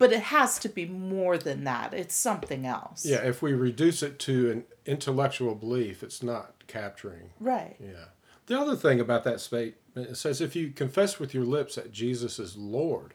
But 0.00 0.14
it 0.14 0.22
has 0.22 0.58
to 0.60 0.70
be 0.70 0.86
more 0.86 1.36
than 1.36 1.64
that. 1.64 1.92
It's 1.92 2.14
something 2.14 2.64
else. 2.64 3.04
Yeah. 3.04 3.18
If 3.18 3.42
we 3.42 3.52
reduce 3.52 4.02
it 4.02 4.18
to 4.20 4.50
an 4.50 4.64
intellectual 4.86 5.54
belief, 5.54 6.02
it's 6.02 6.22
not 6.22 6.54
capturing. 6.66 7.30
Right. 7.38 7.76
Yeah. 7.78 8.06
The 8.46 8.58
other 8.58 8.76
thing 8.76 8.98
about 8.98 9.24
that 9.24 9.40
statement, 9.40 9.76
it 9.94 10.16
says 10.16 10.40
if 10.40 10.56
you 10.56 10.70
confess 10.70 11.20
with 11.20 11.34
your 11.34 11.44
lips 11.44 11.74
that 11.74 11.92
Jesus 11.92 12.38
is 12.38 12.56
Lord, 12.56 13.12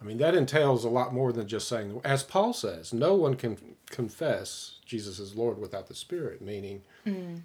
I 0.00 0.04
mean, 0.04 0.16
that 0.16 0.34
entails 0.34 0.82
a 0.82 0.88
lot 0.88 1.12
more 1.12 1.30
than 1.30 1.46
just 1.46 1.68
saying, 1.68 2.00
as 2.02 2.22
Paul 2.22 2.54
says, 2.54 2.94
no 2.94 3.14
one 3.14 3.34
can 3.34 3.58
confess 3.90 4.78
Jesus 4.86 5.18
is 5.18 5.36
Lord 5.36 5.58
without 5.58 5.88
the 5.88 5.94
Spirit, 5.94 6.40
meaning 6.40 6.84
hmm. 7.04 7.36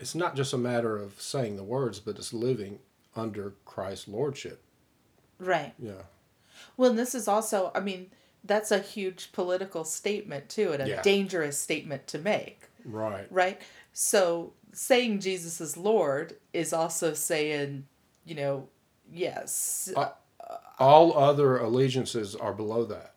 it's 0.00 0.16
not 0.16 0.34
just 0.34 0.52
a 0.52 0.58
matter 0.58 0.96
of 0.96 1.20
saying 1.20 1.54
the 1.54 1.62
words, 1.62 2.00
but 2.00 2.16
it's 2.16 2.32
living 2.32 2.80
under 3.14 3.54
Christ's 3.64 4.08
Lordship. 4.08 4.60
Right. 5.38 5.72
Yeah. 5.78 6.02
Well, 6.76 6.90
and 6.90 6.98
this 6.98 7.14
is 7.14 7.28
also, 7.28 7.70
I 7.74 7.80
mean, 7.80 8.10
that's 8.44 8.70
a 8.70 8.78
huge 8.78 9.32
political 9.32 9.84
statement 9.84 10.48
too, 10.48 10.72
and 10.72 10.82
a 10.82 10.88
Yeah. 10.88 11.02
dangerous 11.02 11.58
statement 11.58 12.06
to 12.08 12.18
make, 12.18 12.68
Right. 12.84 13.26
right? 13.30 13.60
So 13.92 14.52
saying 14.72 15.20
Jesus 15.20 15.60
is 15.60 15.76
Lord 15.76 16.36
is 16.52 16.72
also 16.72 17.14
saying, 17.14 17.86
you 18.24 18.34
know, 18.34 18.68
yes. 19.10 19.90
Uh, 19.96 20.10
All 20.78 21.16
other 21.16 21.56
allegiances 21.58 22.34
are 22.34 22.52
below 22.52 22.84
that. 22.86 23.14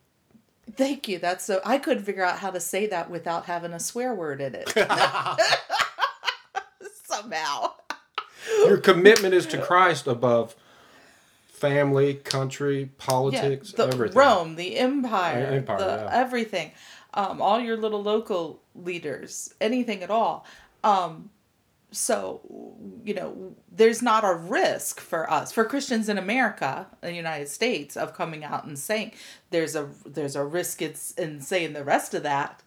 Thank 0.76 1.08
you. 1.08 1.18
That's 1.18 1.44
so 1.44 1.60
I 1.66 1.80
couldn't 1.80 2.04
figure 2.04 2.24
out 2.24 2.40
how 2.40 2.52
to 2.52 2.60
say 2.60 2.86
that 2.88 3.10
without 3.10 3.46
having 3.46 3.74
a 3.74 3.80
swear 3.80 4.14
word 4.14 4.42
in 4.42 4.54
it. 4.56 4.70
Somehow. 7.06 7.72
Your 8.66 8.78
commitment 8.78 9.34
is 9.34 9.46
to 9.48 9.62
Christ 9.62 10.08
above 10.08 10.56
family, 11.58 12.14
country, 12.14 12.92
politics, 12.98 13.72
the 13.72 13.88
everything. 13.88 14.18
Rome, 14.18 14.56
the 14.56 14.78
empire, 14.78 15.48
empire, 15.48 15.78
the 15.80 15.86
yeah. 15.86 16.10
everything, 16.12 16.72
um, 17.16 17.42
all 17.42 17.60
your 17.60 17.76
little 17.78 18.04
local 18.04 18.62
leaders, 18.76 19.54
anything 19.60 20.04
at 20.04 20.12
all. 20.12 20.46
Um, 20.84 21.32
so 21.92 22.42
you 23.04 23.14
know, 23.14 23.56
there's 23.72 24.02
not 24.02 24.24
a 24.24 24.34
risk 24.34 25.00
for 25.00 25.30
us, 25.32 25.52
for 25.52 25.66
Christians 25.66 26.10
in 26.10 26.18
America, 26.18 26.88
in 27.02 27.10
the 27.10 27.16
United 27.16 27.48
States, 27.48 27.98
of 27.98 28.14
coming 28.14 28.44
out 28.44 28.66
and 28.66 28.78
saying 28.78 29.14
there's 29.50 29.76
a 29.76 29.90
there's 30.06 30.36
a 30.36 30.44
risk 30.44 30.82
it's 30.82 31.12
in 31.14 31.42
saying 31.42 31.74
the 31.74 31.84
rest 31.84 32.14
of 32.14 32.24
that 32.24 32.62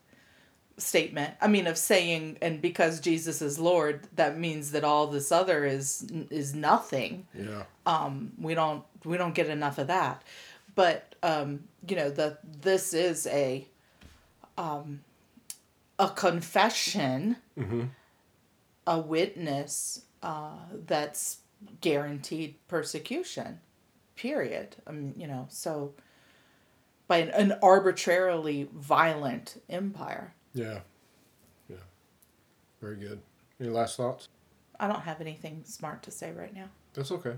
statement. 0.80 1.34
I 1.40 1.46
mean, 1.46 1.66
of 1.66 1.76
saying 1.78 2.38
and 2.42 2.60
because 2.60 3.00
Jesus 3.00 3.40
is 3.42 3.58
Lord, 3.58 4.08
that 4.16 4.38
means 4.38 4.72
that 4.72 4.82
all 4.84 5.06
this 5.06 5.30
other 5.30 5.64
is 5.64 6.06
is 6.30 6.54
nothing 6.54 7.26
Yeah. 7.34 7.62
um, 7.86 8.32
we 8.38 8.54
don't 8.54 8.82
we 9.04 9.16
don't 9.16 9.34
get 9.34 9.48
enough 9.48 9.78
of 9.78 9.86
that 9.86 10.22
but 10.74 11.14
um, 11.22 11.64
you 11.88 11.96
know 11.96 12.10
the 12.10 12.38
this 12.62 12.94
is 12.94 13.26
a 13.26 13.66
um, 14.58 15.00
a 15.98 16.08
confession 16.08 17.36
a 18.86 18.98
witness 18.98 20.04
uh, 20.22 20.52
that's 20.86 21.38
guaranteed 21.80 22.54
persecution 22.68 23.60
period. 24.16 24.76
I 24.86 24.92
mean, 24.92 25.14
you 25.16 25.26
know, 25.26 25.46
so 25.50 25.94
by 27.08 27.18
an, 27.18 27.28
an 27.30 27.58
arbitrarily 27.62 28.68
violent 28.74 29.62
empire. 29.68 30.34
Yeah. 30.54 30.80
Yeah. 31.68 31.76
Very 32.80 32.96
good. 32.96 33.20
Any 33.60 33.68
last 33.70 33.96
thoughts? 33.96 34.28
I 34.78 34.86
don't 34.88 35.02
have 35.02 35.20
anything 35.20 35.62
smart 35.64 36.02
to 36.04 36.10
say 36.10 36.32
right 36.32 36.54
now. 36.54 36.66
That's 36.94 37.12
okay. 37.12 37.34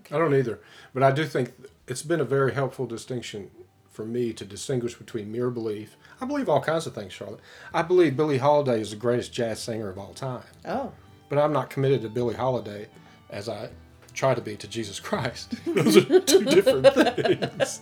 Okay. 0.00 0.14
I 0.14 0.18
don't 0.18 0.34
either. 0.34 0.60
But 0.94 1.02
I 1.02 1.10
do 1.10 1.24
think 1.26 1.52
it's 1.86 2.02
been 2.02 2.20
a 2.20 2.24
very 2.24 2.54
helpful 2.54 2.86
distinction 2.86 3.50
for 3.90 4.04
me 4.04 4.32
to 4.32 4.44
distinguish 4.44 4.94
between 4.94 5.30
mere 5.30 5.50
belief. 5.50 5.96
I 6.20 6.24
believe 6.24 6.48
all 6.48 6.60
kinds 6.62 6.86
of 6.86 6.94
things, 6.94 7.12
Charlotte. 7.12 7.40
I 7.74 7.82
believe 7.82 8.16
Billie 8.16 8.38
Holiday 8.38 8.80
is 8.80 8.90
the 8.90 8.96
greatest 8.96 9.32
jazz 9.32 9.58
singer 9.60 9.88
of 9.90 9.98
all 9.98 10.14
time. 10.14 10.44
Oh, 10.64 10.92
But 11.28 11.38
I'm 11.38 11.52
not 11.52 11.68
committed 11.68 12.02
to 12.02 12.08
Billie 12.08 12.36
Holiday 12.36 12.86
as 13.28 13.48
I 13.48 13.70
try 14.14 14.34
to 14.34 14.40
be 14.40 14.56
to 14.56 14.68
Jesus 14.68 14.98
Christ. 15.00 15.54
Those 15.66 15.96
are 15.96 16.20
two 16.20 16.44
different 16.44 16.86
things. 16.94 17.80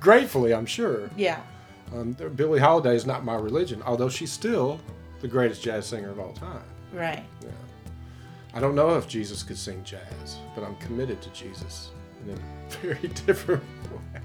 Gratefully, 0.00 0.54
I'm 0.54 0.66
sure. 0.66 1.10
yeah. 1.16 1.40
Um, 1.94 2.12
Billie 2.12 2.60
Holiday 2.60 2.94
is 2.94 3.06
not 3.06 3.24
my 3.24 3.34
religion, 3.34 3.82
although 3.84 4.08
she's 4.08 4.32
still 4.32 4.80
the 5.20 5.28
greatest 5.28 5.62
jazz 5.62 5.86
singer 5.86 6.10
of 6.10 6.18
all 6.18 6.32
time. 6.32 6.62
Right. 6.92 7.24
Yeah. 7.42 7.50
I 8.54 8.60
don't 8.60 8.74
know 8.74 8.96
if 8.96 9.08
Jesus 9.08 9.42
could 9.42 9.58
sing 9.58 9.82
jazz, 9.84 10.38
but 10.54 10.64
I'm 10.64 10.76
committed 10.76 11.20
to 11.22 11.30
Jesus 11.30 11.90
in 12.26 12.32
a 12.34 12.70
very 12.80 13.08
different 13.08 13.62
way. 13.90 14.20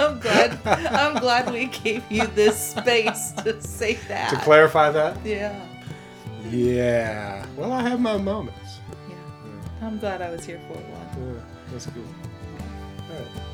I'm 0.00 0.18
glad. 0.18 0.58
I'm 0.66 1.20
glad 1.20 1.52
we 1.52 1.66
gave 1.66 2.02
you 2.10 2.26
this 2.28 2.70
space 2.70 3.32
to 3.42 3.60
say 3.62 3.94
that. 4.08 4.30
To 4.30 4.36
clarify 4.36 4.90
that? 4.90 5.24
Yeah. 5.24 5.60
Yeah. 6.48 7.46
Well, 7.56 7.72
I 7.72 7.82
have 7.82 8.00
my 8.00 8.16
moments. 8.16 8.78
Yeah. 9.08 9.86
I'm 9.86 9.98
glad 9.98 10.22
I 10.22 10.30
was 10.30 10.44
here 10.44 10.60
for 10.66 10.74
one. 10.74 11.34
Yeah, 11.36 11.42
that's 11.70 11.86
cool. 11.86 12.02
Right. 13.20 13.49